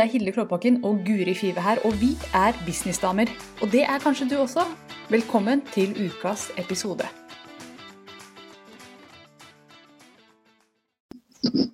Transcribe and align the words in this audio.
Det 0.00 0.06
er 0.06 0.12
Hilde 0.12 0.32
Klåbakken 0.32 0.84
og 0.84 1.02
Guri 1.06 1.34
Five 1.34 1.60
her, 1.60 1.78
og 1.84 1.92
vi 2.00 2.06
er 2.34 2.52
businessdamer. 2.66 3.28
Og 3.62 3.68
det 3.72 3.82
er 3.82 3.98
kanskje 4.00 4.28
du 4.30 4.36
også. 4.40 4.62
Velkommen 5.10 5.60
til 5.74 5.90
ukas 6.06 6.46
episode. 6.62 7.04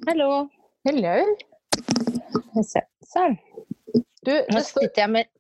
Hallo. 0.08 0.48
Hello. 0.88 1.12
Sånn. 3.12 3.38
Du, 4.26 4.34
Nå 4.50 4.64
sitter 4.72 5.04
jeg 5.04 5.12
med 5.14 5.30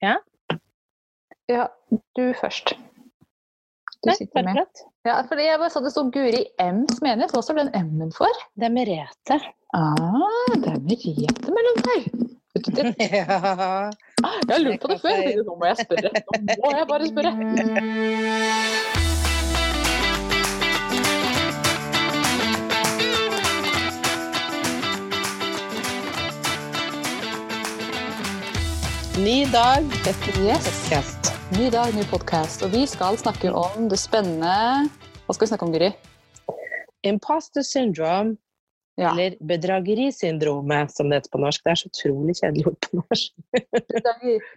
Ja, 0.00 0.16
Ja, 1.52 1.68
du 2.16 2.24
først. 2.40 2.72
Du 2.72 4.08
Nei, 4.08 4.16
sitter 4.22 4.48
med. 4.48 4.64
Ja, 5.04 5.20
fordi 5.28 5.50
jeg 5.50 5.60
bare 5.60 5.68
sa 5.76 5.84
det 5.84 5.92
sto 5.92 6.08
Guri 6.16 6.46
M's 6.64 7.04
menighet. 7.04 7.36
Hva 7.36 7.44
står 7.44 7.60
den 7.60 7.74
M-en 7.84 8.16
for? 8.16 8.44
Det 8.56 8.70
er 8.72 8.76
Merete. 8.80 9.42
Ah, 9.74 10.54
det 10.54 10.68
er 10.68 10.78
Merete 10.80 11.50
mellom 11.50 11.78
der. 11.86 12.02
Vet 12.54 12.66
du 12.66 12.70
det? 12.76 12.94
ja. 13.00 13.90
Jeg 14.22 14.54
har 14.54 14.58
lurt 14.62 14.80
på 14.80 14.88
det 14.92 15.00
før. 15.02 15.16
Nå 15.48 15.56
må 15.58 15.64
jeg 15.66 15.76
spørre. 15.82 16.10
Nå 16.46 16.70
må 16.70 16.76
jeg 16.78 16.86
bare 16.92 17.06
spørre. 17.10 17.32
Ny 29.16 29.38
dag, 29.52 29.84
Yes. 30.46 31.16
Ny 31.58 31.70
dag, 31.72 31.94
ny 31.94 32.04
podkast. 32.10 32.62
Og 32.62 32.72
vi 32.72 32.86
skal 32.86 33.18
snakke 33.18 33.50
om 33.52 33.88
det 33.90 33.98
spennende 33.98 34.88
Hva 35.26 35.34
skal 35.34 35.46
vi 35.46 35.50
snakke 35.50 35.66
om, 35.66 35.72
Guri? 35.74 35.90
Imposter 37.02 37.62
syndrome, 37.62 38.36
Ja. 38.96 39.10
eller 39.12 39.34
bedragerisyndromet, 39.44 40.92
som 40.96 41.10
det 41.10 41.18
heter 41.18 41.32
på 41.34 41.40
norsk. 41.42 41.60
Det 41.66 41.72
er 41.74 41.80
så 41.82 41.88
utrolig 41.90 42.34
kjedelig 42.38 42.66
ord 42.70 42.78
på 42.80 43.00
norsk. 43.02 43.34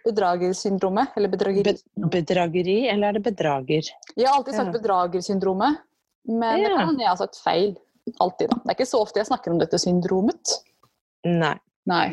Bedragersyndromet? 0.05 1.11
Eller 1.19 1.31
bedrageri... 1.33 1.73
Be 1.99 2.07
bedrageri, 2.13 2.77
eller 2.87 3.09
er 3.09 3.17
det 3.19 3.23
bedrager? 3.25 3.89
Jeg 4.15 4.27
har 4.27 4.37
alltid 4.37 4.55
sagt 4.55 4.71
Ja. 4.71 4.75
bedragersyndromet, 4.77 5.81
men 6.29 6.63
det 6.63 6.71
kan 6.71 6.99
jeg 7.01 7.09
ha 7.09 7.15
sagt 7.19 7.39
feil. 7.43 7.73
Alltid, 8.19 8.49
da. 8.49 8.57
Det 8.63 8.71
er 8.71 8.77
ikke 8.79 8.89
så 8.89 9.01
ofte 9.03 9.19
jeg 9.19 9.27
snakker 9.27 9.51
om 9.53 9.59
dette 9.59 9.79
syndromet. 9.81 10.55
Nei. 11.27 11.57
Nei. 11.89 12.05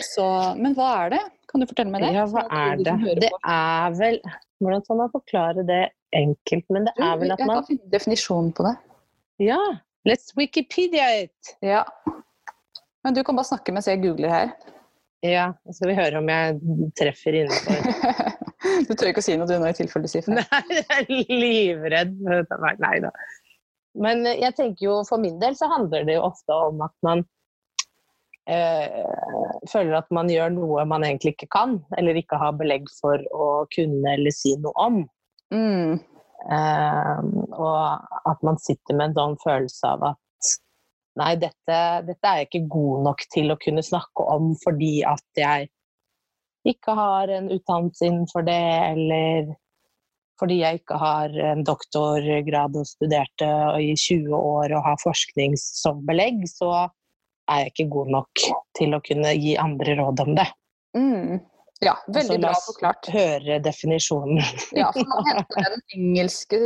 Så, 0.00 0.24
men 0.58 0.74
hva 0.74 0.88
er 1.04 1.14
det? 1.14 1.20
Kan 1.50 1.62
du 1.62 1.68
fortelle 1.70 1.92
meg 1.92 2.02
det? 2.04 2.10
Ja, 2.16 2.26
hva 2.30 2.44
Sånn 2.46 2.58
er 2.58 2.82
det? 2.82 3.14
Det 3.26 3.30
er 3.46 3.94
vel 3.98 4.20
Hvordan 4.60 4.82
skal 4.84 4.98
man 4.98 5.10
forklare 5.14 5.62
det 5.66 5.80
enkelt? 6.18 6.66
Men 6.68 6.84
det 6.88 6.92
er 6.98 7.14
vel 7.20 7.32
at 7.32 7.40
Jeg 7.40 7.48
kan 7.48 7.64
finne 7.68 7.92
definisjonen 7.94 8.50
på 8.58 8.66
det. 8.66 8.74
Ja, 9.46 9.60
let's 10.08 10.32
Wikipedia 10.36 11.08
it! 11.22 11.56
Ja. 11.60 11.84
Men 13.04 13.14
du 13.14 13.24
kan 13.24 13.36
bare 13.36 13.48
snakke 13.48 13.72
mens 13.72 13.88
jeg 13.88 14.02
googler 14.02 14.32
her. 14.32 14.52
Ja, 15.24 15.50
så 15.66 15.76
skal 15.76 15.90
vi 15.90 15.98
høre 15.98 16.20
om 16.20 16.30
jeg 16.32 16.92
treffer 16.96 17.36
innenfor. 17.42 18.30
du 18.88 18.94
tør 18.94 19.10
ikke 19.10 19.20
å 19.20 19.24
si 19.24 19.36
noe 19.36 19.48
du 19.48 19.56
nå 19.60 19.68
i 19.68 19.76
tilfelle 19.76 20.08
du 20.08 20.12
sier 20.12 20.24
feil. 20.24 20.40
Nei, 20.40 20.78
jeg 20.78 20.86
er 20.96 21.10
livredd. 21.42 22.16
Nei 22.80 22.94
da. 23.04 23.12
Men 24.00 24.24
eh, 24.28 24.40
jeg 24.40 24.56
tenker 24.56 24.86
jo 24.86 24.96
for 25.08 25.20
min 25.22 25.40
del 25.42 25.56
så 25.58 25.68
handler 25.72 26.06
det 26.08 26.16
jo 26.16 26.26
ofte 26.28 26.56
om 26.70 26.80
at 26.86 26.94
man 27.04 27.24
øh, 28.48 29.56
føler 29.68 29.96
at 29.98 30.08
man 30.14 30.30
gjør 30.32 30.54
noe 30.56 30.84
man 30.88 31.04
egentlig 31.04 31.34
ikke 31.36 31.50
kan, 31.52 31.80
eller 31.98 32.20
ikke 32.20 32.40
har 32.40 32.56
belegg 32.60 32.88
for 33.00 33.20
å 33.34 33.50
kunne 33.74 34.16
eller 34.16 34.34
si 34.34 34.54
noe 34.60 34.72
om. 34.88 35.02
Mm. 35.52 36.00
Eh, 36.48 37.18
og 37.52 38.30
at 38.30 38.46
man 38.46 38.58
sitter 38.62 38.96
med 38.96 39.10
en 39.10 39.18
sånn 39.18 39.40
følelse 39.42 39.90
av 39.92 40.06
at 40.14 40.52
nei, 41.20 41.34
dette, 41.40 41.80
dette 42.06 42.30
er 42.30 42.40
jeg 42.40 42.48
ikke 42.48 42.70
god 42.72 43.04
nok 43.10 43.26
til 43.34 43.52
å 43.52 43.58
kunne 43.60 43.84
snakke 43.84 44.24
om 44.36 44.54
fordi 44.62 44.94
at 45.08 45.42
jeg 45.42 45.68
ikke 46.70 46.94
har 46.96 47.32
en 47.32 47.50
utdannelse 47.52 48.06
innenfor 48.06 48.44
det, 48.44 48.62
eller 48.92 49.52
fordi 50.40 50.60
jeg 50.62 50.80
ikke 50.80 50.96
har 51.00 51.36
en 51.52 51.62
doktorgrad 51.64 52.76
og 52.80 52.88
studerte 52.88 53.48
i 53.80 53.92
20 53.96 54.32
år 54.36 54.74
og 54.76 54.86
har 54.88 55.00
forskning 55.02 55.56
som 55.60 56.00
belegg, 56.08 56.42
så 56.48 56.88
er 57.50 57.64
jeg 57.64 57.72
ikke 57.72 57.88
god 57.96 58.12
nok 58.16 58.44
til 58.78 58.96
å 58.96 59.02
kunne 59.04 59.34
gi 59.36 59.56
andre 59.60 59.96
råd 60.00 60.24
om 60.24 60.36
det. 60.38 60.46
Mm. 60.96 61.40
Ja, 61.80 61.94
veldig 62.06 62.26
Så 62.26 62.36
la 62.36 62.48
bra 62.48 62.50
oss 62.52 62.66
forklart. 62.68 63.08
Høre 63.08 63.56
definisjonen. 63.64 64.42
Ja, 64.76 64.90
for 64.92 65.06
Man 65.08 65.28
henter 65.30 65.70
den 65.72 65.84
engelske 65.96 66.58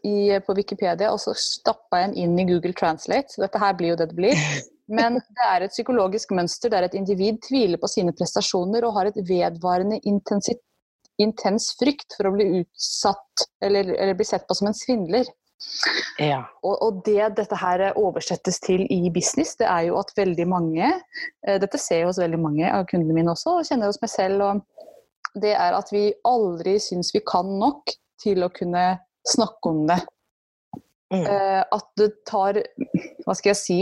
i, 0.00 0.14
på 0.46 0.56
Wikipedia, 0.56 1.10
og 1.12 1.20
så 1.20 1.34
stappa 1.36 2.00
jeg 2.00 2.14
den 2.14 2.22
inn 2.22 2.38
i 2.40 2.46
Google 2.48 2.72
Translate. 2.78 3.28
Så 3.34 3.44
dette 3.44 3.60
her 3.60 3.76
blir 3.76 3.92
jo 3.92 3.98
det 4.00 4.08
det 4.14 4.16
blir. 4.16 4.46
Men 4.88 5.20
det 5.36 5.50
er 5.50 5.66
et 5.66 5.74
psykologisk 5.74 6.32
mønster 6.36 6.72
der 6.72 6.88
et 6.88 6.96
individ 6.96 7.42
tviler 7.44 7.80
på 7.80 7.92
sine 7.92 8.16
prestasjoner 8.16 8.88
og 8.88 8.96
har 8.96 9.12
et 9.12 9.20
vedvarende 9.28 10.00
intens 10.08 11.68
frykt 11.78 12.16
for 12.16 12.30
å 12.30 12.34
bli 12.38 12.48
utsatt 12.62 13.48
eller, 13.64 13.92
eller 13.92 14.16
bli 14.16 14.28
sett 14.28 14.48
på 14.48 14.56
som 14.56 14.72
en 14.72 14.80
svindler. 14.80 15.28
Ja. 16.18 16.44
Og, 16.62 16.74
og 16.82 17.02
det 17.06 17.34
dette 17.38 17.58
her 17.58 17.84
oversettes 17.98 18.60
til 18.62 18.84
i 18.92 19.10
business, 19.14 19.56
det 19.60 19.66
er 19.70 19.88
jo 19.88 19.98
at 20.00 20.12
veldig 20.16 20.46
mange 20.50 20.86
eh, 20.86 21.58
Dette 21.62 21.80
ser 21.80 22.02
jeg 22.02 22.10
hos 22.10 22.20
veldig 22.20 22.40
mange 22.40 22.70
av 22.70 22.86
kundene 22.90 23.16
mine 23.16 23.32
også, 23.34 23.58
og 23.58 23.68
kjenner 23.68 23.90
hos 23.90 24.00
meg 24.02 24.12
selv. 24.12 24.44
og 24.44 25.40
Det 25.42 25.54
er 25.54 25.76
at 25.78 25.90
vi 25.94 26.08
aldri 26.28 26.76
syns 26.82 27.14
vi 27.14 27.24
kan 27.26 27.48
nok 27.60 27.94
til 28.22 28.44
å 28.44 28.52
kunne 28.54 28.84
snakke 29.26 29.72
om 29.72 29.86
det. 29.88 29.98
Mm. 31.12 31.24
Eh, 31.30 31.62
at 31.76 31.88
det 32.00 32.10
tar 32.26 32.56
Hva 33.24 33.34
skal 33.36 33.52
jeg 33.52 33.58
si? 33.60 33.76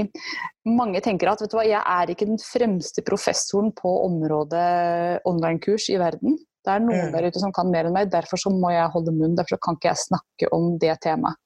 Mange 0.69 1.01
tenker 1.05 1.31
at 1.31 1.43
vet 1.43 1.53
du 1.53 1.57
hva, 1.57 1.67
jeg 1.67 1.81
er 1.81 2.11
ikke 2.13 2.29
den 2.29 2.41
fremste 2.43 3.05
professoren 3.07 3.71
på 3.75 3.93
området 4.07 5.23
online-kurs 5.29 5.89
i 5.95 6.01
verden. 6.03 6.37
Det 6.63 6.71
er 6.71 6.83
noen 6.85 7.09
Mm. 7.09 7.13
der 7.15 7.27
ute 7.27 7.41
som 7.43 7.53
kan 7.53 7.71
mer 7.71 7.89
enn 7.89 7.97
meg, 7.97 8.11
derfor 8.11 8.39
så 8.39 8.51
må 8.55 8.71
jeg 8.71 8.91
holde 8.95 9.15
munn. 9.17 9.35
Derfor 9.39 9.59
kan 9.59 9.75
ikke 9.79 9.91
jeg 9.91 10.05
snakke 10.07 10.53
om 10.55 10.77
det 10.79 10.95
temaet. 11.03 11.39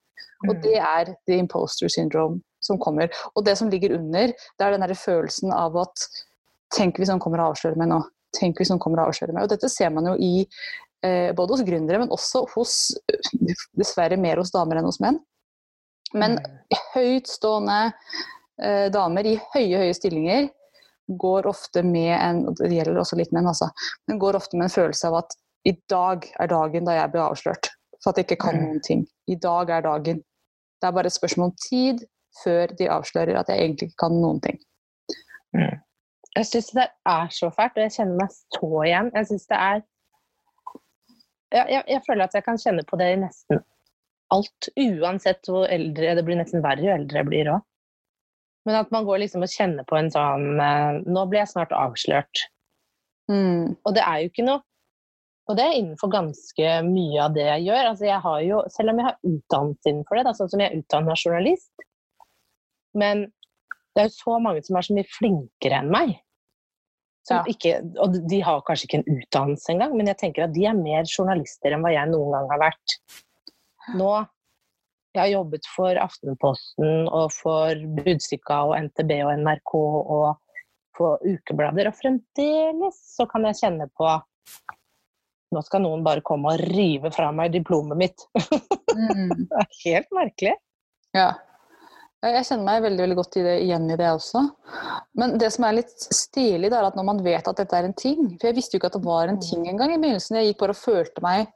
Og 0.45 0.55
Mm. 0.55 0.61
det 0.63 0.77
er 0.77 1.15
the 1.27 1.39
imposter 1.39 1.89
syndrome 1.89 2.43
som 2.61 2.79
kommer. 2.79 3.09
Og 3.35 3.45
det 3.45 3.57
som 3.59 3.71
ligger 3.71 3.95
under, 3.97 4.27
det 4.27 4.67
er 4.67 4.71
den 4.71 4.81
der 4.81 4.95
følelsen 4.95 5.53
av 5.53 5.77
at 5.77 6.09
Tenk 6.75 6.99
hvis 6.99 7.09
noen 7.09 7.21
kommer 7.23 7.39
og 7.39 7.53
avslører 7.55 7.79
meg 7.79 7.89
nå. 7.93 8.01
Tenk 8.35 8.59
hvis 8.59 8.73
noen 8.73 8.81
kommer 8.83 8.99
og 8.99 9.13
avslører 9.13 9.37
meg. 9.37 9.47
Og 9.47 9.53
dette 9.53 9.69
ser 9.71 9.93
man 9.95 10.09
jo 10.11 10.17
i 10.19 10.43
eh, 11.07 11.31
både 11.37 11.55
hos 11.55 11.63
gründere, 11.63 12.01
men 12.03 12.11
også 12.11 12.43
hos 12.57 12.73
eh, 13.07 13.55
dessverre 13.79 14.19
mer 14.19 14.43
hos 14.43 14.51
damer 14.51 14.81
enn 14.81 14.89
hos 14.89 14.99
menn. 15.01 15.21
Men 16.17 16.41
høytstående 16.95 17.79
eh, 17.87 18.89
damer 18.91 19.31
i 19.31 19.37
høye, 19.55 19.85
høye 19.85 19.95
stillinger 19.95 20.51
går 21.23 21.47
ofte 21.47 21.85
med 21.87 22.13
en 22.17 22.43
og 22.51 22.59
Det 22.59 22.73
gjelder 22.75 22.99
også 22.99 23.19
litt 23.21 23.31
menn, 23.35 23.47
altså. 23.47 23.71
Men 24.11 24.19
går 24.19 24.39
ofte 24.41 24.59
med 24.59 24.67
en 24.67 24.75
følelse 24.75 25.07
av 25.07 25.21
at 25.23 25.39
i 25.67 25.75
dag 25.91 26.27
er 26.39 26.51
dagen 26.51 26.87
da 26.87 26.99
jeg 26.99 27.13
blir 27.15 27.27
avslørt. 27.27 27.71
For 28.03 28.11
at 28.13 28.19
jeg 28.21 28.27
ikke 28.29 28.43
kan 28.45 28.57
Mm. 28.57 28.65
noen 28.67 28.83
ting. 28.83 29.07
I 29.29 29.35
dag 29.35 29.71
er 29.71 29.81
dagen. 29.81 30.23
Det 30.81 30.89
er 30.89 30.93
bare 30.93 31.07
et 31.07 31.13
spørsmål 31.13 31.51
om 31.51 31.57
tid 31.71 32.07
før 32.45 32.67
de 32.79 32.91
avslører 32.91 33.39
at 33.39 33.49
jeg 33.49 33.59
egentlig 33.59 33.89
ikke 33.89 34.03
kan 34.05 34.13
noen 34.13 34.41
ting. 34.41 34.59
Jeg 36.37 36.47
syns 36.47 36.67
det 36.77 36.89
er 37.07 37.29
så 37.33 37.49
fælt, 37.51 37.79
og 37.79 37.83
jeg 37.87 37.93
kjenner 37.97 38.19
meg 38.21 38.29
så 38.31 38.83
igjen. 38.85 39.11
Jeg 39.15 39.27
syns 39.27 39.47
det 39.47 39.57
er 39.57 39.81
jeg, 41.55 41.67
jeg, 41.71 41.83
jeg 41.89 42.03
føler 42.07 42.25
at 42.25 42.35
jeg 42.35 42.45
kan 42.45 42.59
kjenne 42.59 42.85
på 42.85 42.99
det 43.01 43.07
i 43.13 43.21
nesten 43.23 43.63
alt, 44.35 44.69
uansett 44.77 45.47
hvor 45.47 45.69
eldre 45.71 46.17
Det 46.19 46.25
blir 46.27 46.37
nesten 46.41 46.65
verre 46.65 46.83
jo 46.83 46.93
eldre 46.93 47.21
jeg 47.23 47.29
blir 47.29 47.51
òg. 47.55 47.63
Men 48.67 48.81
at 48.81 48.91
man 48.91 49.07
går 49.07 49.23
liksom 49.23 49.45
og 49.47 49.53
kjenner 49.53 49.87
på 49.87 49.97
en 49.97 50.11
sånn 50.11 50.61
eh, 50.61 50.99
Nå 51.07 51.27
blir 51.31 51.45
jeg 51.45 51.53
snart 51.55 51.73
avslørt. 51.77 52.49
Mm. 53.31 53.77
Og 53.87 53.95
det 53.95 54.03
er 54.03 54.23
jo 54.23 54.33
ikke 54.33 54.47
noe 54.47 54.63
Og 55.47 55.55
det 55.59 55.63
er 55.63 55.77
innenfor 55.79 56.11
ganske 56.11 56.71
mye 56.89 57.23
av 57.23 57.35
det 57.37 57.47
jeg 57.47 57.67
gjør. 57.69 57.89
Altså 57.93 58.09
jeg 58.09 58.19
har 58.25 58.39
jo, 58.43 58.61
selv 58.75 58.93
om 58.93 59.01
jeg 59.01 59.07
har 59.07 59.19
utdannelse 59.31 59.91
innenfor 59.91 60.19
det, 60.19 60.25
da, 60.27 60.35
sånn 60.35 60.53
som 60.53 60.63
jeg 60.63 60.73
er 60.73 60.81
utdanna 60.81 61.15
journalist 61.21 61.85
Men 62.99 63.27
det 63.95 64.03
er 64.03 64.09
jo 64.09 64.17
så 64.17 64.39
mange 64.43 64.65
som 64.67 64.79
er 64.79 64.87
så 64.87 64.97
mye 64.97 65.09
flinkere 65.09 65.83
enn 65.83 65.93
meg. 65.93 66.17
Ja. 67.27 67.41
ikke, 67.51 67.81
og 67.99 68.15
de 68.31 68.39
har 68.47 68.61
kanskje 68.69 68.87
ikke 68.87 68.99
en 69.01 69.17
utdannelse 69.17 69.73
engang, 69.73 69.97
men 69.99 70.07
jeg 70.13 70.19
tenker 70.21 70.45
at 70.45 70.53
de 70.55 70.63
er 70.71 70.77
mer 70.79 71.09
journalister 71.11 71.75
enn 71.75 71.83
hva 71.83 71.91
jeg 71.91 72.07
noen 72.13 72.37
gang 72.37 72.51
har 72.53 72.61
vært. 72.69 72.97
Nå 73.99 74.11
Jeg 75.17 75.23
har 75.23 75.31
jobbet 75.33 75.67
for 75.73 75.99
Aftenposten 75.99 77.07
og 77.09 77.33
for 77.33 77.83
Budstikka 77.97 78.61
og 78.69 78.77
NTB 78.79 79.15
og 79.25 79.33
NRK 79.41 79.73
og 79.75 80.27
for 80.97 81.23
ukeblader, 81.25 81.89
og 81.89 81.97
fremdeles 81.97 83.01
så 83.17 83.27
kan 83.31 83.49
jeg 83.49 83.59
kjenne 83.63 83.89
på 83.97 84.11
Nå 85.55 85.63
skal 85.63 85.85
noen 85.85 86.03
bare 86.07 86.25
komme 86.27 86.55
og 86.55 86.63
rive 86.75 87.13
fra 87.15 87.31
meg 87.35 87.53
diplomet 87.55 87.99
mitt. 88.01 88.25
Mm. 88.97 89.31
Det 89.49 89.61
er 89.63 89.69
helt 89.85 90.17
merkelig. 90.17 90.57
Ja. 91.17 91.35
Jeg 92.27 92.47
kjenner 92.49 92.65
meg 92.67 92.83
veldig 92.83 93.03
veldig 93.05 93.17
godt 93.19 93.37
i 93.39 93.43
det, 93.45 93.55
igjen 93.63 93.91
i 93.93 93.97
det 94.01 94.09
også. 94.09 94.41
Men 95.21 95.37
det 95.39 95.51
som 95.55 95.67
er 95.69 95.77
litt 95.79 95.93
stilig, 95.95 96.71
det 96.73 96.79
er 96.79 96.89
at 96.89 96.97
når 96.99 97.07
man 97.07 97.21
vet 97.23 97.47
at 97.47 97.61
dette 97.61 97.77
er 97.77 97.87
en 97.87 97.95
ting 97.97 98.33
For 98.35 98.49
jeg 98.49 98.57
visste 98.57 98.75
jo 98.75 98.81
ikke 98.81 98.89
at 98.91 98.97
det 98.97 99.07
var 99.07 99.31
en 99.31 99.39
ting 99.43 99.67
engang 99.69 99.93
i 99.95 100.01
begynnelsen. 100.01 100.41
Jeg 100.41 100.51
gikk 100.51 100.63
bare 100.65 100.75
og 100.75 100.81
følte 100.81 101.23
meg 101.25 101.53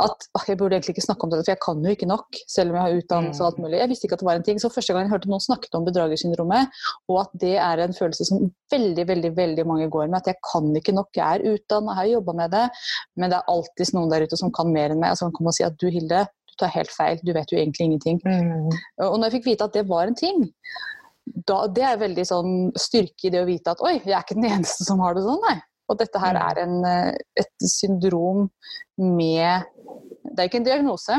at 0.00 0.26
å, 0.32 0.40
jeg 0.48 0.58
burde 0.58 0.76
egentlig 0.76 0.94
ikke 0.96 1.04
snakke 1.04 1.26
om 1.26 1.32
det, 1.32 1.40
for 1.42 1.52
jeg 1.52 1.60
kan 1.62 1.84
jo 1.84 1.92
ikke 1.94 2.08
nok. 2.08 2.38
Selv 2.50 2.72
om 2.72 2.78
jeg 2.78 2.84
har 2.84 3.02
utdannelse 3.02 3.42
og 3.42 3.48
alt 3.50 3.60
mulig. 3.62 3.78
Jeg 3.80 3.90
visste 3.92 4.08
ikke 4.08 4.16
at 4.18 4.24
det 4.24 4.28
var 4.28 4.40
en 4.40 4.46
ting. 4.46 4.60
Så 4.62 4.70
første 4.72 4.96
gang 4.96 5.06
jeg 5.06 5.12
hørte 5.12 5.30
noen 5.30 5.44
snakket 5.44 5.78
om 5.78 5.86
bedragersyndromet, 5.86 6.82
og 7.12 7.18
at 7.24 7.34
det 7.44 7.54
er 7.62 7.82
en 7.84 7.96
følelse 7.96 8.26
som 8.28 8.46
veldig 8.72 9.06
veldig, 9.08 9.32
veldig 9.36 9.66
mange 9.68 9.88
går 9.92 10.08
med, 10.08 10.22
at 10.22 10.32
jeg 10.32 10.40
kan 10.48 10.70
ikke 10.78 10.94
nok, 10.96 11.10
jeg 11.18 11.24
er 11.26 11.56
utdannet, 11.56 11.92
jeg 11.92 12.00
har 12.00 12.12
jobba 12.14 12.36
med 12.38 12.54
det, 12.56 12.62
men 13.20 13.32
det 13.32 13.38
er 13.38 13.50
alltid 13.52 13.96
noen 13.96 14.14
der 14.14 14.24
ute 14.26 14.38
som 14.40 14.54
kan 14.54 14.72
mer 14.72 14.94
enn 14.94 15.02
meg, 15.02 15.12
og 15.12 15.20
som 15.20 15.28
kan 15.28 15.36
komme 15.40 15.52
og 15.52 15.58
si 15.58 15.66
at 15.66 15.76
du 15.80 15.90
Hilde, 15.92 16.24
du 16.48 16.56
tar 16.60 16.72
helt 16.72 16.92
feil, 16.92 17.20
du 17.24 17.34
vet 17.36 17.52
jo 17.52 17.58
egentlig 17.60 17.88
ingenting. 17.88 18.22
Mm. 18.24 18.72
Og 19.08 19.18
når 19.18 19.28
jeg 19.28 19.36
fikk 19.38 19.50
vite 19.52 19.68
at 19.68 19.76
det 19.76 19.84
var 19.90 20.08
en 20.08 20.18
ting, 20.18 20.46
da, 21.48 21.66
det 21.70 21.84
er 21.86 22.00
veldig 22.00 22.24
sånn 22.26 22.54
styrke 22.78 23.28
i 23.28 23.32
det 23.32 23.42
å 23.42 23.48
vite 23.48 23.74
at 23.74 23.82
oi, 23.84 23.98
jeg 24.00 24.14
er 24.16 24.24
ikke 24.24 24.38
den 24.40 24.50
eneste 24.50 24.86
som 24.88 25.02
har 25.04 25.14
det 25.16 25.24
sånn, 25.26 25.42
nei. 25.46 25.58
Og 25.92 25.98
dette 26.00 26.18
her 26.22 26.32
Mm. 26.38 26.42
er 26.48 26.62
en, 26.62 26.74
eh, 26.88 27.14
et 27.44 27.68
syndrom 27.68 28.46
med 28.98 29.64
Det 30.32 30.38
er 30.40 30.48
ikke 30.48 30.60
en 30.62 30.64
diagnose. 30.64 31.18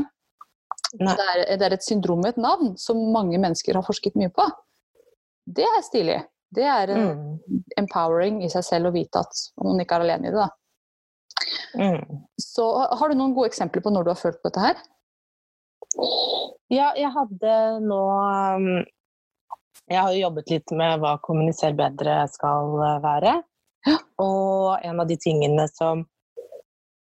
Det 0.93 1.09
er, 1.19 1.57
det 1.57 1.65
er 1.67 1.73
et 1.75 1.83
syndrom 1.85 2.21
med 2.23 2.33
et 2.33 2.41
navn 2.41 2.75
som 2.77 2.97
mange 3.13 3.37
mennesker 3.37 3.75
har 3.77 3.83
forsket 3.85 4.15
mye 4.17 4.29
på. 4.33 4.45
Det 5.45 5.65
er 5.65 5.81
stilig. 5.85 6.19
Det 6.53 6.63
er 6.63 6.89
en 6.93 7.07
Mm. 7.07 7.63
empowering 7.77 8.43
i 8.43 8.49
seg 8.49 8.63
selv 8.63 8.87
å 8.89 8.93
vite 8.93 9.19
at 9.19 9.33
man 9.61 9.79
ikke 9.81 9.95
er 9.97 10.05
alene 10.05 10.27
i 10.27 10.31
det. 10.31 10.39
da. 10.41 10.49
Mm. 11.75 12.23
Så 12.39 12.65
har 12.97 13.09
du 13.09 13.15
noen 13.15 13.33
gode 13.35 13.49
eksempler 13.49 13.81
på 13.83 13.91
når 13.91 14.03
du 14.05 14.09
har 14.13 14.21
følt 14.21 14.41
på 14.41 14.49
dette 14.51 14.61
her? 14.61 14.75
Ja, 16.69 16.91
jeg 16.95 17.11
hadde 17.13 17.53
nå 17.85 18.01
um, 18.55 18.85
Jeg 19.89 19.99
har 19.99 20.13
jo 20.13 20.21
jobbet 20.29 20.49
litt 20.49 20.71
med 20.71 20.99
hva 21.01 21.17
kommuniser 21.21 21.73
bedre 21.75 22.27
skal 22.31 22.77
uh, 22.79 23.41
Og 24.23 24.79
en 24.85 24.99
av 25.01 25.07
de 25.09 25.17
tingene 25.19 25.67
som 25.71 26.05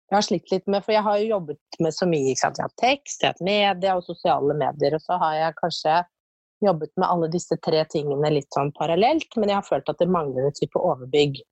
jeg 0.08 0.16
har 0.16 0.24
slitt 0.24 0.52
litt 0.52 0.68
med, 0.72 0.80
for 0.84 0.94
jeg 0.94 1.04
har 1.04 1.18
jo 1.20 1.32
jobbet 1.34 1.80
med 1.84 1.92
så 1.92 2.06
mye. 2.08 2.30
Ikke 2.32 2.40
sant? 2.46 2.60
Jeg 2.60 2.64
har 2.64 2.76
tekst, 2.80 3.24
jeg 3.24 3.34
har 3.34 3.44
media 3.44 3.96
og 3.98 4.06
sosiale 4.06 4.56
medier. 4.56 4.96
Og 4.96 5.04
så 5.04 5.18
har 5.20 5.34
jeg 5.36 5.58
kanskje 5.58 5.96
jobbet 6.64 6.92
med 6.96 7.06
alle 7.06 7.28
disse 7.30 7.58
tre 7.62 7.82
tingene 7.92 8.30
litt 8.32 8.48
sånn 8.56 8.72
parallelt, 8.78 9.28
men 9.36 9.52
jeg 9.52 9.60
har 9.60 9.66
følt 9.66 9.92
at 9.92 10.00
det 10.00 10.08
mangler 10.10 10.48
en 10.48 10.56
type 10.56 10.80
overbygg. 10.80 11.42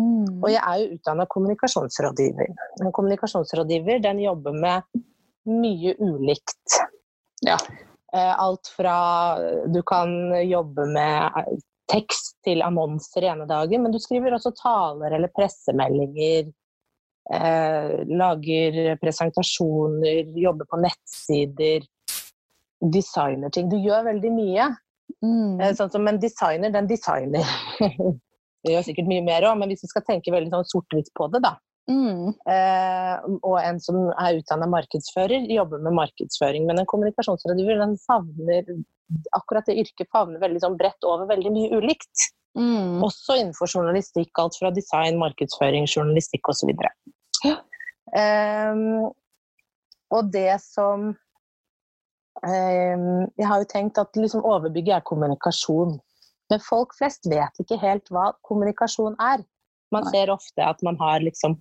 Og 0.00 0.46
jeg 0.52 0.60
er 0.60 0.82
jo 0.82 0.98
utdanna 0.98 1.26
kommunikasjonsrådgiver. 1.28 2.52
En 2.84 2.92
kommunikasjonsrådgiver 2.94 4.04
den 4.04 4.22
jobber 4.22 4.54
med 4.56 5.00
mye 5.50 5.96
ulikt. 5.98 6.78
Ja. 7.44 7.56
Eh, 8.12 8.34
Alt 8.44 8.70
fra 8.76 8.94
du 9.72 9.80
kan 9.88 10.12
jobbe 10.46 10.86
med 10.94 11.40
tekst 11.90 12.38
til 12.46 12.62
annonser 12.64 13.26
ene 13.30 13.46
dagen, 13.50 13.84
men 13.84 13.94
du 13.94 14.00
skriver 14.02 14.36
også 14.36 14.52
taler 14.58 15.16
eller 15.16 15.32
pressemeldinger. 15.36 16.50
Eh, 17.30 17.94
lager 18.10 18.78
presentasjoner, 19.02 20.30
jobber 20.40 20.68
på 20.70 20.80
nettsider. 20.82 21.86
Designer 22.80 23.52
ting. 23.52 23.68
Du 23.70 23.76
gjør 23.78 24.06
veldig 24.08 24.32
mye. 24.34 24.70
Mm. 25.20 25.60
Eh, 25.60 25.74
Sånn 25.76 25.92
som 25.92 26.08
en 26.08 26.20
designer, 26.22 26.72
den 26.74 26.90
designer. 26.90 27.46
Det 28.60 28.74
gjør 28.74 28.84
sikkert 28.90 29.08
mye 29.08 29.24
mer 29.24 29.44
òg, 29.48 29.56
men 29.56 29.70
hvis 29.72 29.86
vi 29.86 29.88
skal 29.88 30.04
tenke 30.04 30.32
veldig 30.34 30.50
sånn 30.52 30.66
sort-hvitt 30.68 31.06
på 31.16 31.30
det, 31.32 31.40
da. 31.46 31.54
Mm. 31.88 32.34
Eh, 32.54 33.14
og 33.40 33.56
en 33.56 33.78
som 33.82 34.10
er 34.12 34.36
utdanna 34.36 34.68
markedsfører, 34.70 35.46
jobber 35.48 35.80
med 35.86 35.96
markedsføring. 35.96 36.66
Men 36.68 36.82
en 36.82 36.88
kommunikasjonsrådgiver 36.90 37.80
den 37.80 37.96
favner 38.04 38.68
akkurat 39.36 39.66
det 39.68 39.78
yrket 39.82 40.10
favner 40.12 40.42
veldig 40.42 40.62
sånn 40.62 40.78
bredt 40.80 41.06
over 41.06 41.28
veldig 41.30 41.52
mye 41.54 41.80
ulikt. 41.80 42.30
Mm. 42.58 42.98
Også 43.06 43.36
innenfor 43.38 43.70
journalistikk, 43.70 44.32
alt 44.42 44.58
fra 44.58 44.72
design, 44.74 45.18
markedsføring, 45.20 45.86
journalistikk 45.90 46.50
osv. 46.50 46.72
Ja. 47.46 47.56
Um, 48.10 49.10
og 50.10 50.32
det 50.34 50.56
som 50.64 51.12
um, 52.42 53.04
Jeg 53.38 53.46
har 53.46 53.62
jo 53.62 53.68
tenkt 53.70 54.00
at 54.02 54.18
liksom 54.18 54.42
overbygget 54.42 54.96
er 54.98 55.06
kommunikasjon. 55.06 55.98
Men 56.50 56.62
folk 56.66 56.96
flest 56.98 57.28
vet 57.30 57.62
ikke 57.62 57.78
helt 57.78 58.10
hva 58.10 58.32
kommunikasjon 58.46 59.14
er. 59.22 59.44
Man 59.94 60.06
Nei. 60.06 60.14
ser 60.14 60.32
ofte 60.34 60.66
at 60.66 60.82
man 60.86 60.98
har 60.98 61.22
liksom 61.22 61.56